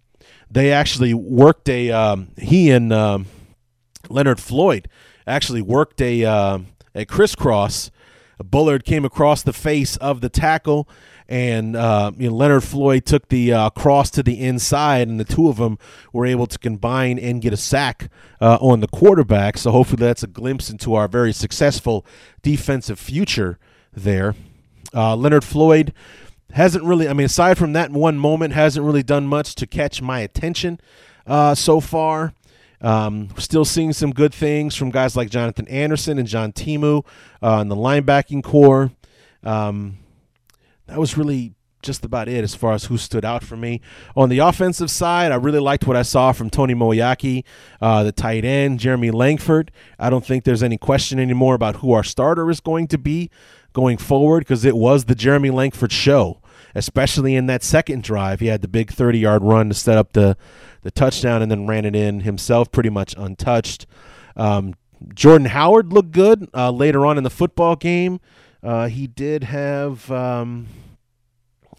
They 0.52 0.72
actually 0.72 1.14
worked 1.14 1.70
a 1.70 1.92
um, 1.92 2.30
he 2.38 2.72
and 2.72 2.92
um, 2.92 3.28
Leonard 4.10 4.40
Floyd 4.40 4.90
actually 5.26 5.62
worked 5.62 6.02
a 6.02 6.26
uh, 6.26 6.60
a 6.94 7.06
crisscross. 7.06 7.92
Bullard 8.44 8.84
came 8.84 9.06
across 9.06 9.44
the 9.44 9.54
face 9.54 9.98
of 9.98 10.22
the 10.22 10.30
tackle, 10.30 10.90
and 11.30 11.76
uh, 11.76 12.12
you 12.18 12.30
know, 12.30 12.36
Leonard 12.36 12.64
Floyd 12.64 13.06
took 13.06 13.30
the 13.30 13.54
uh, 13.54 13.70
cross 13.70 14.10
to 14.12 14.24
the 14.24 14.42
inside, 14.42 15.08
and 15.08 15.20
the 15.20 15.24
two 15.24 15.48
of 15.48 15.58
them 15.58 15.78
were 16.12 16.26
able 16.26 16.48
to 16.48 16.60
combine 16.60 17.18
and 17.20 17.42
get 17.42 17.54
a 17.54 17.58
sack 17.58 18.10
uh, 18.42 18.58
on 18.60 18.80
the 18.80 18.88
quarterback. 18.88 19.58
So 19.58 19.72
hopefully 19.72 20.00
that's 20.00 20.24
a 20.24 20.28
glimpse 20.28 20.70
into 20.70 20.96
our 20.96 21.08
very 21.08 21.32
successful 21.32 22.06
defensive 22.42 23.00
future 23.00 23.60
there. 23.94 24.36
Uh, 24.94 25.16
Leonard 25.16 25.44
Floyd 25.44 25.94
hasn't 26.54 26.84
really, 26.84 27.08
I 27.08 27.14
mean, 27.14 27.26
aside 27.26 27.58
from 27.58 27.74
that 27.74 27.92
one 27.92 28.18
moment, 28.18 28.54
hasn't 28.54 28.86
really 28.86 29.04
done 29.04 29.28
much 29.28 29.56
to 29.56 29.68
catch 29.68 30.02
my 30.02 30.20
attention 30.20 30.80
uh, 31.26 31.56
so 31.56 31.80
far. 31.80 32.34
Um, 32.82 33.30
still 33.38 33.64
seeing 33.64 33.94
some 33.94 34.12
good 34.12 34.34
things 34.34 34.76
from 34.76 34.90
guys 34.90 35.16
like 35.16 35.30
Jonathan 35.30 35.68
Anderson 35.68 36.18
and 36.18 36.28
John 36.28 36.52
Timu 36.52 37.06
uh, 37.42 37.60
in 37.62 37.70
the 37.70 37.76
linebacking 37.76 38.44
corps. 38.44 38.92
Um, 39.44 40.00
that 40.88 40.98
was 40.98 41.16
really 41.16 41.54
just 41.82 42.06
about 42.06 42.28
it 42.28 42.44
as 42.44 42.56
far 42.56 42.74
as 42.74 42.86
who 42.86 42.98
stood 42.98 43.26
out 43.26 43.44
for 43.44 43.58
me. 43.58 43.82
On 44.16 44.30
the 44.30 44.40
offensive 44.40 44.92
side, 44.92 45.32
I 45.32 45.36
really 45.36 45.60
liked 45.60 45.88
what 45.88 45.98
I 45.98 46.04
saw 46.04 46.32
from 46.32 46.50
Tony 46.50 46.74
Moeaki, 46.74 47.44
uh, 47.82 48.04
the 48.04 48.12
tight 48.12 48.46
end, 48.46 48.80
Jeremy 48.80 49.12
Langford. 49.12 49.72
I 50.00 50.10
don't 50.10 50.26
think 50.26 50.44
there's 50.44 50.64
any 50.64 50.78
question 50.78 51.20
anymore 51.20 51.56
about 51.56 51.78
who 51.78 51.92
our 51.94 52.04
starter 52.04 52.50
is 52.50 52.60
going 52.60 52.88
to 52.88 52.98
be 52.98 53.30
going 53.74 53.98
forward 53.98 54.40
because 54.42 54.66
it 54.66 54.76
was 54.76 55.06
the 55.06 55.16
Jeremy 55.16 55.50
Langford 55.50 55.92
show, 55.92 56.40
especially 56.76 57.36
in 57.36 57.46
that 57.48 57.64
second 57.64 58.04
drive. 58.04 58.40
He 58.40 58.48
had 58.48 58.62
the 58.62 58.68
big 58.68 58.92
30 58.92 59.20
yard 59.20 59.44
run 59.44 59.70
to 59.70 59.76
set 59.76 59.98
up 59.98 60.14
the 60.14 60.38
the 60.84 60.92
touchdown 60.92 61.42
and 61.42 61.52
then 61.52 61.68
ran 61.68 61.86
it 61.86 61.96
in 61.96 62.22
himself 62.22 62.72
pretty 62.72 62.90
much 62.90 63.14
untouched. 63.18 63.86
Um, 64.36 64.74
Jordan 65.14 65.48
Howard 65.48 65.94
looked 65.94 66.12
good 66.12 66.50
uh, 66.54 66.72
later 66.72 67.06
on 67.06 67.18
in 67.18 67.24
the 67.24 67.30
football 67.30 67.76
game. 67.76 68.20
Uh, 68.64 68.88
he 68.88 69.08
did 69.08 69.44
have 69.44 70.10
um, 70.12 70.68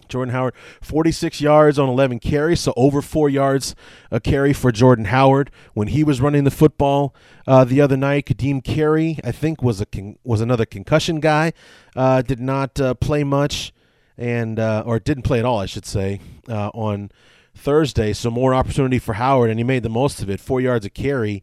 Jordan 0.08 0.34
Howard 0.34 0.54
46 0.80 1.40
yards 1.40 1.78
on 1.78 1.88
11 1.88 2.18
carries, 2.20 2.60
so 2.60 2.72
over 2.76 3.00
four 3.00 3.28
yards 3.28 3.74
a 4.10 4.20
carry 4.20 4.52
for 4.52 4.72
Jordan 4.72 5.06
Howard 5.06 5.50
when 5.74 5.88
he 5.88 6.04
was 6.04 6.20
running 6.20 6.44
the 6.44 6.50
football 6.50 7.14
uh, 7.46 7.64
the 7.64 7.80
other 7.80 7.96
night. 7.96 8.26
Ka'Deem 8.26 8.62
Carey, 8.62 9.18
I 9.24 9.32
think, 9.32 9.62
was 9.62 9.80
a 9.80 9.86
con- 9.86 10.18
was 10.24 10.40
another 10.40 10.66
concussion 10.66 11.20
guy. 11.20 11.52
Uh, 11.94 12.22
did 12.22 12.40
not 12.40 12.80
uh, 12.80 12.94
play 12.94 13.24
much 13.24 13.72
and 14.16 14.58
uh, 14.58 14.82
or 14.86 14.98
didn't 14.98 15.22
play 15.22 15.38
at 15.38 15.44
all, 15.44 15.58
I 15.58 15.66
should 15.66 15.86
say, 15.86 16.20
on 16.48 17.10
Thursday. 17.54 18.12
So 18.12 18.30
more 18.30 18.54
opportunity 18.54 18.98
for 18.98 19.14
Howard, 19.14 19.50
and 19.50 19.58
he 19.58 19.64
made 19.64 19.82
the 19.82 19.88
most 19.88 20.22
of 20.22 20.30
it. 20.30 20.40
Four 20.40 20.60
yards 20.60 20.86
a 20.86 20.90
carry 20.90 21.42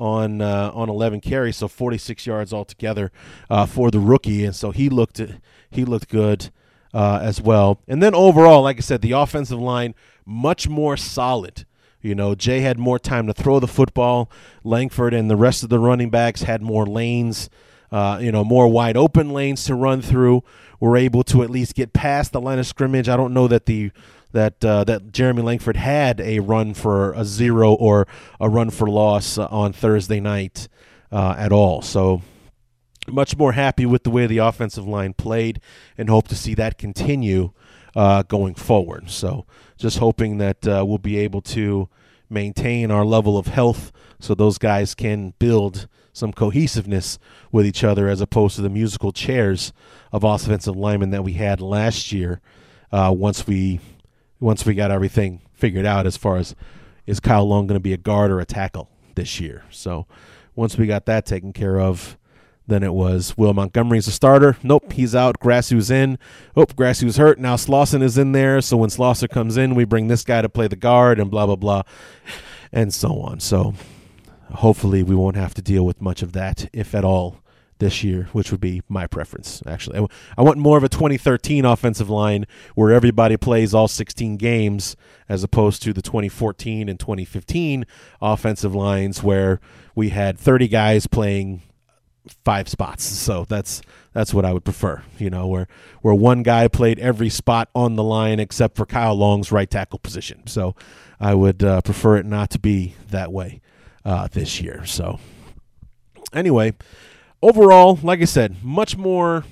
on 0.00 0.40
uh, 0.40 0.70
on 0.74 0.88
11 0.88 1.20
carries, 1.20 1.56
so 1.56 1.68
46 1.68 2.26
yards 2.26 2.52
altogether 2.52 3.12
uh, 3.50 3.66
for 3.66 3.90
the 3.90 4.00
rookie, 4.00 4.44
and 4.44 4.56
so 4.56 4.70
he 4.70 4.88
looked 4.88 5.20
he 5.70 5.84
looked 5.84 6.08
good 6.08 6.50
uh, 6.94 7.20
as 7.22 7.40
well. 7.40 7.80
And 7.86 8.02
then 8.02 8.14
overall, 8.14 8.62
like 8.62 8.78
I 8.78 8.80
said, 8.80 9.02
the 9.02 9.12
offensive 9.12 9.60
line 9.60 9.94
much 10.24 10.68
more 10.68 10.96
solid. 10.96 11.66
You 12.00 12.14
know, 12.14 12.34
Jay 12.34 12.60
had 12.60 12.78
more 12.78 12.98
time 12.98 13.26
to 13.26 13.34
throw 13.34 13.60
the 13.60 13.68
football. 13.68 14.30
Langford 14.64 15.12
and 15.12 15.30
the 15.30 15.36
rest 15.36 15.62
of 15.62 15.68
the 15.68 15.78
running 15.78 16.08
backs 16.08 16.42
had 16.42 16.62
more 16.62 16.86
lanes. 16.86 17.50
Uh, 17.90 18.18
you 18.20 18.30
know, 18.30 18.44
more 18.44 18.68
wide 18.68 18.96
open 18.96 19.30
lanes 19.30 19.64
to 19.64 19.74
run 19.74 20.00
through. 20.00 20.44
We're 20.78 20.96
able 20.96 21.24
to 21.24 21.42
at 21.42 21.50
least 21.50 21.74
get 21.74 21.92
past 21.92 22.32
the 22.32 22.40
line 22.40 22.58
of 22.58 22.66
scrimmage. 22.66 23.08
I 23.08 23.16
don't 23.16 23.34
know 23.34 23.48
that 23.48 23.66
the 23.66 23.90
that 24.32 24.64
uh, 24.64 24.84
that 24.84 25.12
Jeremy 25.12 25.42
Langford 25.42 25.76
had 25.76 26.20
a 26.20 26.38
run 26.38 26.74
for 26.74 27.12
a 27.12 27.24
zero 27.24 27.72
or 27.72 28.06
a 28.38 28.48
run 28.48 28.70
for 28.70 28.88
loss 28.88 29.38
on 29.38 29.72
Thursday 29.72 30.20
night 30.20 30.68
uh, 31.10 31.34
at 31.36 31.52
all. 31.52 31.82
So 31.82 32.22
much 33.08 33.36
more 33.36 33.52
happy 33.52 33.86
with 33.86 34.04
the 34.04 34.10
way 34.10 34.26
the 34.26 34.38
offensive 34.38 34.86
line 34.86 35.14
played, 35.14 35.60
and 35.98 36.08
hope 36.08 36.28
to 36.28 36.36
see 36.36 36.54
that 36.54 36.78
continue 36.78 37.52
uh, 37.96 38.22
going 38.22 38.54
forward. 38.54 39.10
So 39.10 39.46
just 39.76 39.98
hoping 39.98 40.38
that 40.38 40.66
uh, 40.66 40.84
we'll 40.86 40.98
be 40.98 41.18
able 41.18 41.40
to 41.42 41.88
maintain 42.28 42.90
our 42.90 43.04
level 43.04 43.36
of 43.36 43.48
health 43.48 43.90
so 44.20 44.34
those 44.34 44.58
guys 44.58 44.94
can 44.94 45.34
build 45.38 45.88
some 46.12 46.32
cohesiveness 46.32 47.18
with 47.52 47.66
each 47.66 47.84
other 47.84 48.08
as 48.08 48.20
opposed 48.20 48.56
to 48.56 48.62
the 48.62 48.68
musical 48.68 49.12
chairs 49.12 49.72
of 50.12 50.24
offensive 50.24 50.76
linemen 50.76 51.10
that 51.10 51.24
we 51.24 51.34
had 51.34 51.60
last 51.60 52.12
year 52.12 52.40
uh, 52.92 53.12
once 53.16 53.46
we 53.46 53.80
once 54.40 54.64
we 54.64 54.74
got 54.74 54.90
everything 54.90 55.42
figured 55.52 55.86
out 55.86 56.06
as 56.06 56.16
far 56.16 56.36
as 56.38 56.54
is 57.06 57.20
Kyle 57.20 57.46
Long 57.46 57.66
going 57.66 57.76
to 57.76 57.82
be 57.82 57.92
a 57.92 57.98
guard 57.98 58.30
or 58.30 58.40
a 58.40 58.44
tackle 58.44 58.88
this 59.14 59.40
year. 59.40 59.64
So 59.70 60.06
once 60.54 60.78
we 60.78 60.86
got 60.86 61.06
that 61.06 61.26
taken 61.26 61.52
care 61.52 61.80
of, 61.80 62.16
then 62.66 62.82
it 62.82 62.94
was 62.94 63.36
Will 63.36 63.52
Montgomery's 63.52 64.06
a 64.06 64.12
starter. 64.12 64.56
Nope, 64.62 64.92
he's 64.92 65.14
out. 65.14 65.40
Grasu's 65.40 65.90
in. 65.90 66.18
Oh, 66.56 66.66
Grasu's 66.66 67.16
hurt. 67.16 67.38
Now 67.38 67.56
Slauson 67.56 68.02
is 68.02 68.16
in 68.16 68.32
there. 68.32 68.60
So 68.60 68.76
when 68.76 68.90
Slauson 68.90 69.28
comes 69.28 69.56
in, 69.56 69.74
we 69.74 69.84
bring 69.84 70.06
this 70.06 70.22
guy 70.22 70.40
to 70.40 70.48
play 70.48 70.68
the 70.68 70.76
guard 70.76 71.18
and 71.18 71.30
blah, 71.30 71.46
blah, 71.46 71.56
blah, 71.56 71.82
and 72.72 72.94
so 72.94 73.20
on. 73.20 73.40
So 73.40 73.74
hopefully 74.54 75.02
we 75.02 75.14
won't 75.14 75.36
have 75.36 75.54
to 75.54 75.62
deal 75.62 75.84
with 75.84 76.00
much 76.00 76.22
of 76.22 76.32
that, 76.32 76.68
if 76.72 76.94
at 76.94 77.04
all, 77.04 77.40
this 77.80 78.04
year, 78.04 78.28
which 78.32 78.52
would 78.52 78.60
be 78.60 78.82
my 78.88 79.06
preference, 79.06 79.62
actually. 79.66 80.06
I 80.38 80.42
want 80.42 80.58
more 80.58 80.76
of 80.76 80.84
a 80.84 80.88
2013 80.88 81.64
offensive 81.64 82.08
line 82.08 82.46
where 82.74 82.92
everybody 82.92 83.36
plays 83.36 83.74
all 83.74 83.88
16 83.88 84.36
games 84.36 84.96
as 85.28 85.42
opposed 85.42 85.82
to 85.82 85.92
the 85.92 86.02
2014 86.02 86.88
and 86.88 87.00
2015 87.00 87.84
offensive 88.22 88.74
lines 88.74 89.22
where 89.22 89.60
we 89.94 90.10
had 90.10 90.38
30 90.38 90.68
guys 90.68 91.06
playing 91.06 91.62
five 92.44 92.68
spots. 92.68 93.02
So 93.02 93.46
that's 93.48 93.80
that's 94.12 94.34
what 94.34 94.44
I 94.44 94.52
would 94.52 94.64
prefer, 94.64 95.02
you 95.18 95.30
know, 95.30 95.46
where 95.46 95.66
where 96.02 96.14
one 96.14 96.42
guy 96.42 96.68
played 96.68 96.98
every 96.98 97.30
spot 97.30 97.70
on 97.74 97.96
the 97.96 98.04
line 98.04 98.40
except 98.40 98.76
for 98.76 98.84
Kyle 98.84 99.14
Long's 99.14 99.50
right 99.50 99.70
tackle 99.70 99.98
position. 99.98 100.46
So 100.46 100.74
I 101.18 101.34
would 101.34 101.62
uh, 101.62 101.80
prefer 101.80 102.18
it 102.18 102.26
not 102.26 102.50
to 102.50 102.58
be 102.58 102.94
that 103.08 103.32
way 103.32 103.62
uh, 104.04 104.28
this 104.32 104.60
year. 104.60 104.84
So 104.86 105.18
anyway, 106.32 106.74
overall, 107.42 107.98
like 108.02 108.20
I 108.20 108.24
said, 108.24 108.62
much 108.62 108.96
more 108.96 109.44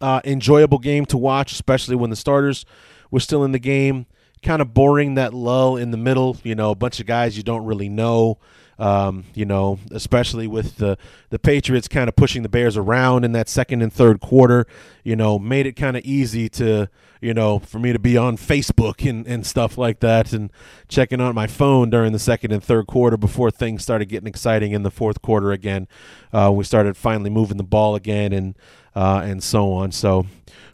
uh, 0.00 0.20
enjoyable 0.24 0.78
game 0.78 1.06
to 1.06 1.18
watch, 1.18 1.52
especially 1.52 1.96
when 1.96 2.10
the 2.10 2.16
starters 2.16 2.64
were 3.10 3.20
still 3.20 3.44
in 3.44 3.52
the 3.52 3.58
game. 3.58 4.06
Kind 4.42 4.60
of 4.60 4.74
boring 4.74 5.14
that 5.14 5.32
lull 5.32 5.76
in 5.76 5.90
the 5.90 5.96
middle, 5.96 6.36
you 6.42 6.54
know, 6.54 6.70
a 6.70 6.74
bunch 6.74 7.00
of 7.00 7.06
guys 7.06 7.36
you 7.36 7.42
don't 7.42 7.64
really 7.64 7.88
know 7.88 8.38
Um, 8.78 9.24
you 9.32 9.46
know, 9.46 9.78
especially 9.90 10.46
with 10.46 10.76
the 10.76 10.98
the 11.30 11.38
Patriots 11.38 11.88
kind 11.88 12.08
of 12.08 12.16
pushing 12.16 12.42
the 12.42 12.48
Bears 12.50 12.76
around 12.76 13.24
in 13.24 13.32
that 13.32 13.48
second 13.48 13.80
and 13.80 13.90
third 13.90 14.20
quarter, 14.20 14.66
you 15.02 15.16
know, 15.16 15.38
made 15.38 15.66
it 15.66 15.72
kind 15.72 15.96
of 15.96 16.04
easy 16.04 16.48
to, 16.50 16.90
you 17.22 17.32
know, 17.32 17.58
for 17.58 17.78
me 17.78 17.94
to 17.94 17.98
be 17.98 18.18
on 18.18 18.36
Facebook 18.36 19.08
and, 19.08 19.26
and 19.26 19.46
stuff 19.46 19.78
like 19.78 20.00
that 20.00 20.32
and 20.34 20.50
checking 20.88 21.22
on 21.22 21.34
my 21.34 21.46
phone 21.46 21.88
during 21.88 22.12
the 22.12 22.18
second 22.18 22.52
and 22.52 22.62
third 22.62 22.86
quarter 22.86 23.16
before 23.16 23.50
things 23.50 23.82
started 23.82 24.10
getting 24.10 24.28
exciting 24.28 24.72
in 24.72 24.82
the 24.82 24.90
fourth 24.90 25.22
quarter 25.22 25.52
again. 25.52 25.88
Uh, 26.30 26.52
we 26.54 26.62
started 26.62 26.98
finally 26.98 27.30
moving 27.30 27.56
the 27.56 27.64
ball 27.64 27.94
again 27.94 28.32
and 28.32 28.58
uh, 28.94 29.22
and 29.24 29.42
so 29.42 29.72
on. 29.72 29.92
So 29.92 30.26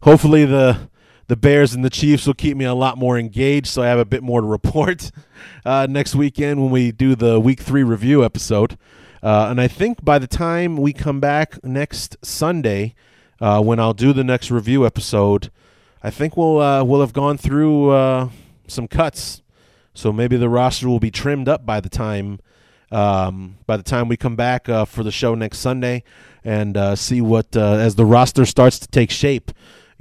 hopefully 0.03 0.45
the 0.45 0.89
the 1.29 1.37
Bears 1.37 1.75
and 1.75 1.85
the 1.85 1.91
Chiefs 1.91 2.27
will 2.27 2.35
keep 2.35 2.57
me 2.57 2.65
a 2.65 2.75
lot 2.75 2.99
more 2.99 3.19
engaged, 3.19 3.69
so 3.69 3.83
I 3.83 3.87
have 3.87 3.99
a 3.99 4.05
bit 4.05 4.23
more 4.23 4.41
to 4.41 4.47
report 4.47 5.11
uh, 5.65 5.87
next 5.89 6.15
weekend 6.15 6.61
when 6.61 6.71
we 6.71 6.93
do 6.93 7.15
the 7.15 7.41
Week 7.41 7.61
Three 7.61 7.83
review 7.83 8.25
episode. 8.25 8.77
Uh, 9.23 9.47
and 9.51 9.61
I 9.61 9.69
think 9.69 10.05
by 10.05 10.19
the 10.19 10.27
time 10.27 10.77
we 10.77 10.93
come 10.93 11.21
back 11.21 11.63
next 11.63 12.17
Sunday, 12.23 12.95
uh, 13.41 13.63
when 13.63 13.79
I'll 13.79 13.95
do 13.95 14.13
the 14.13 14.25
next 14.25 14.51
review 14.51 14.85
episode, 14.85 15.51
I 16.03 16.11
think 16.11 16.37
we'll 16.37 16.61
uh, 16.61 16.83
we'll 16.83 17.01
have 17.01 17.13
gone 17.13 17.39
through 17.39 17.91
uh, 17.91 18.29
some 18.67 18.89
cuts. 18.89 19.43
So 19.95 20.13
maybe 20.13 20.37
the 20.37 20.49
roster 20.49 20.89
will 20.89 20.99
be 20.99 21.11
trimmed 21.11 21.49
up 21.49 21.65
by 21.65 21.79
the 21.79 21.89
time 21.89 22.41
um, 22.91 23.59
by 23.67 23.77
the 23.77 23.83
time 23.83 24.09
we 24.09 24.17
come 24.17 24.37
back 24.37 24.69
uh, 24.69 24.85
for 24.85 25.05
the 25.05 25.13
show 25.13 25.35
next 25.35 25.59
Sunday 25.59 26.03
and 26.45 26.77
see 26.99 27.21
what 27.21 27.55
as 27.55 27.95
the 27.95 28.05
roster 28.05 28.45
starts 28.45 28.81
to 28.81 28.89
take 28.89 29.11
shape. 29.11 29.53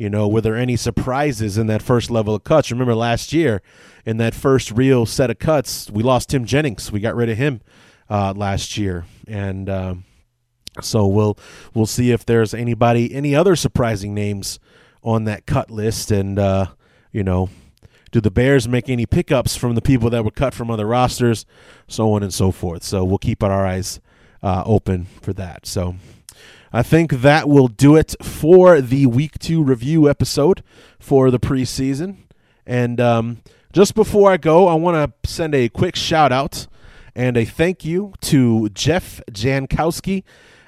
You 0.01 0.09
know, 0.09 0.27
were 0.27 0.41
there 0.41 0.55
any 0.55 0.77
surprises 0.77 1.59
in 1.59 1.67
that 1.67 1.83
first 1.83 2.09
level 2.09 2.33
of 2.33 2.43
cuts? 2.43 2.71
Remember 2.71 2.95
last 2.95 3.33
year 3.33 3.61
in 4.03 4.17
that 4.17 4.33
first 4.33 4.71
real 4.71 5.05
set 5.05 5.29
of 5.29 5.37
cuts, 5.37 5.91
we 5.91 6.01
lost 6.01 6.29
Tim 6.29 6.43
Jennings. 6.43 6.91
We 6.91 6.99
got 6.99 7.15
rid 7.15 7.29
of 7.29 7.37
him 7.37 7.61
uh, 8.09 8.33
last 8.35 8.79
year, 8.79 9.05
and 9.27 9.69
um, 9.69 10.05
so 10.81 11.05
we'll 11.05 11.37
we'll 11.75 11.85
see 11.85 12.09
if 12.09 12.25
there's 12.25 12.51
anybody, 12.55 13.13
any 13.13 13.35
other 13.35 13.55
surprising 13.55 14.15
names 14.15 14.59
on 15.03 15.25
that 15.25 15.45
cut 15.45 15.69
list, 15.69 16.09
and 16.09 16.39
uh, 16.39 16.65
you 17.11 17.23
know, 17.23 17.51
do 18.09 18.19
the 18.19 18.31
Bears 18.31 18.67
make 18.67 18.89
any 18.89 19.05
pickups 19.05 19.55
from 19.55 19.75
the 19.75 19.83
people 19.83 20.09
that 20.09 20.25
were 20.25 20.31
cut 20.31 20.55
from 20.55 20.71
other 20.71 20.87
rosters, 20.87 21.45
so 21.87 22.11
on 22.13 22.23
and 22.23 22.33
so 22.33 22.49
forth. 22.49 22.81
So 22.81 23.05
we'll 23.05 23.19
keep 23.19 23.43
our 23.43 23.67
eyes 23.67 23.99
uh, 24.41 24.63
open 24.65 25.05
for 25.21 25.31
that. 25.33 25.67
So. 25.67 25.93
I 26.73 26.83
think 26.83 27.11
that 27.11 27.49
will 27.49 27.67
do 27.67 27.97
it 27.97 28.15
for 28.21 28.79
the 28.79 29.05
week 29.05 29.37
two 29.39 29.61
review 29.61 30.09
episode 30.09 30.63
for 30.99 31.29
the 31.29 31.39
preseason. 31.39 32.19
And 32.65 33.01
um, 33.01 33.41
just 33.73 33.93
before 33.93 34.31
I 34.31 34.37
go, 34.37 34.69
I 34.69 34.75
want 34.75 34.95
to 35.23 35.29
send 35.29 35.53
a 35.53 35.67
quick 35.67 35.97
shout 35.97 36.31
out 36.31 36.67
and 37.13 37.35
a 37.35 37.43
thank 37.43 37.83
you 37.83 38.13
to 38.21 38.69
Jeff 38.69 39.21
Jankowski. 39.31 40.23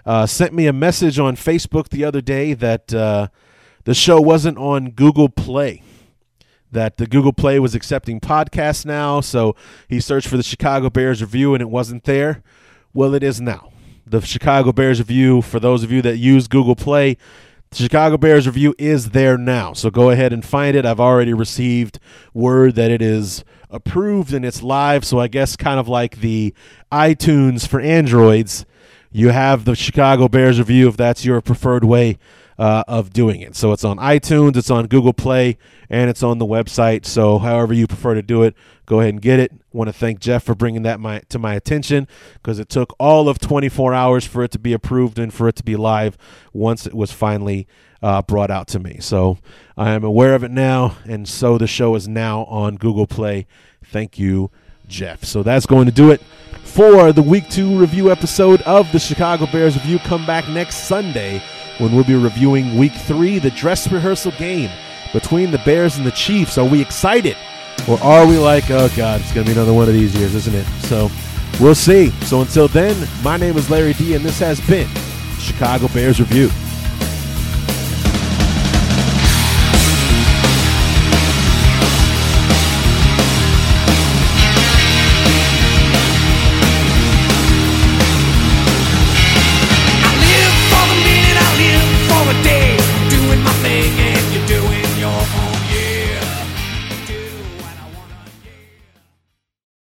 Uh, 0.06 0.26
sent 0.26 0.54
me 0.54 0.68
a 0.68 0.74
message 0.74 1.20
on 1.20 1.38
Facebook 1.38 1.88
the 1.88 2.04
other 2.04 2.20
day 2.20 2.54
that 2.54 2.94
uh, 2.94 3.30
the 3.86 3.94
show 3.94 4.20
wasn't 4.20 4.58
on 4.58 4.92
Google 4.92 5.30
Play. 5.30 5.82
That 6.70 6.98
the 6.98 7.08
Google 7.08 7.32
Play 7.32 7.60
was 7.60 7.76
accepting 7.76 8.20
podcasts 8.20 8.86
now, 8.86 9.22
so 9.22 9.56
he 9.88 10.02
searched 10.02 10.28
for 10.28 10.36
the 10.36 10.44
Chicago 10.44 10.90
Bears 10.90 11.22
review 11.22 11.54
and 11.54 11.62
it 11.62 11.70
wasn't 11.70 12.04
there. 12.04 12.44
Well, 12.94 13.14
it 13.14 13.24
is 13.24 13.40
now 13.40 13.73
the 14.06 14.22
Chicago 14.22 14.72
Bears 14.72 15.00
review. 15.00 15.42
For 15.42 15.60
those 15.60 15.84
of 15.84 15.92
you 15.92 16.02
that 16.02 16.18
use 16.18 16.48
Google 16.48 16.76
Play, 16.76 17.18
the 17.72 17.78
Chicago 17.78 18.18
Bears 18.18 18.46
review 18.46 18.76
is 18.78 19.12
there 19.12 19.38
now. 19.38 19.74
So 19.74 19.90
go 19.90 20.10
ahead 20.10 20.32
and 20.32 20.46
find 20.46 20.76
it. 20.76 20.86
I've 20.86 21.00
already 21.00 21.34
received 21.34 22.00
word 22.34 22.76
that 22.76 22.92
it 22.92 23.02
is 23.02 23.44
approved 23.70 24.34
and 24.34 24.46
it's 24.46 24.62
live. 24.62 25.04
So 25.04 25.20
I 25.20 25.28
guess 25.28 25.56
kind 25.56 25.80
of 25.80 25.88
like 25.88 26.18
the 26.18 26.54
iTunes 26.92 27.68
for 27.68 27.80
Androids, 27.80 28.66
you 29.12 29.30
have 29.30 29.66
the 29.66 29.76
Chicago 29.76 30.28
Bears 30.28 30.60
review 30.60 30.88
if 30.88 30.98
that's 30.98 31.26
your 31.26 31.42
preferred 31.42 31.84
way 31.84 32.20
uh, 32.64 32.82
of 32.88 33.12
doing 33.12 33.42
it. 33.42 33.58
So 33.58 33.74
it's 33.74 33.84
on 33.84 33.98
iTunes, 33.98 34.56
it's 34.56 34.70
on 34.72 34.88
Google 34.88 35.12
Play, 35.12 35.58
and 35.90 36.10
it's 36.10 36.24
on 36.24 36.38
the 36.38 36.46
website. 36.46 37.06
So 37.06 37.38
however 37.38 37.74
you 37.74 37.88
prefer 37.88 38.14
to 38.14 38.22
do 38.22 38.44
it, 38.44 38.56
go 38.86 39.02
ahead 39.02 39.16
and 39.16 39.22
get 39.22 39.38
it. 39.38 39.52
Want 39.74 39.90
to 39.90 39.94
thank 39.94 40.22
Jeff 40.22 40.44
for 40.44 40.56
bringing 40.56 40.84
that 40.84 41.02
my, 41.02 41.20
to 41.28 41.38
my 41.38 41.56
attention 41.56 42.08
because 42.36 42.60
it 42.60 42.70
took 42.70 42.96
all 42.98 43.28
of 43.28 43.38
24 43.38 43.94
hours 43.94 44.26
for 44.26 44.46
it 44.46 44.52
to 44.52 44.60
be 44.60 44.72
approved 44.72 45.20
and 45.20 45.34
for 45.34 45.50
it 45.50 45.58
to 45.58 45.64
be 45.64 45.76
live 45.76 46.18
once 46.54 46.88
it 46.88 46.94
was 46.94 47.12
finally 47.12 47.68
uh, 48.02 48.22
brought 48.22 48.50
out 48.50 48.70
to 48.70 48.80
me. 48.80 48.98
So 49.02 49.40
I 49.76 49.92
am 49.92 50.06
aware 50.06 50.34
of 50.34 50.42
it 50.46 50.52
now, 50.52 50.96
and 51.04 51.28
so 51.28 51.58
the 51.58 51.68
show 51.68 51.96
is 51.96 52.08
now 52.08 52.46
on 52.46 52.78
Google 52.78 53.08
Play. 53.08 53.46
Thank 53.84 54.18
you, 54.18 54.52
Jeff. 54.94 55.26
So 55.26 55.44
that's 55.44 55.66
going 55.66 55.88
to 55.88 55.92
do 55.92 56.12
it 56.12 56.22
for 56.64 57.12
the 57.12 57.22
week 57.22 57.50
two 57.50 57.78
review 57.78 58.12
episode 58.12 58.62
of 58.62 58.90
the 58.92 59.00
Chicago 59.00 59.48
Bears 59.48 59.76
review. 59.76 60.00
Come 60.00 60.26
back 60.26 60.48
next 60.48 60.88
Sunday 60.88 61.42
when 61.80 61.94
we'll 61.94 62.04
be 62.04 62.16
reviewing 62.16 62.78
week 62.78 62.94
three, 62.94 63.40
the 63.40 63.50
dress 63.52 63.92
rehearsal 63.92 64.32
game 64.34 64.70
between 65.12 65.52
the 65.52 65.58
Bears 65.60 65.98
and 65.98 66.06
the 66.06 66.12
Chiefs. 66.12 66.58
Are 66.58 66.66
we 66.66 66.80
excited? 66.80 67.36
Or 67.90 68.02
are 68.04 68.26
we 68.28 68.38
like, 68.38 68.70
oh 68.70 68.90
God, 68.96 69.20
it's 69.20 69.34
going 69.34 69.46
to 69.46 69.52
be 69.52 69.60
another 69.60 69.74
one 69.74 69.88
of 69.88 69.94
these 69.94 70.16
years, 70.16 70.36
isn't 70.36 70.56
it? 70.56 70.66
So 70.84 71.10
we'll 71.60 71.76
see. 71.76 72.12
So 72.26 72.42
until 72.42 72.68
then, 72.68 72.96
my 73.24 73.36
name 73.38 73.58
is 73.58 73.70
Larry 73.70 73.94
D, 73.94 74.14
and 74.14 74.24
this 74.24 74.40
has 74.40 74.62
been 74.68 74.88
Chicago 75.40 75.88
Bears 75.88 76.20
Review. 76.20 76.50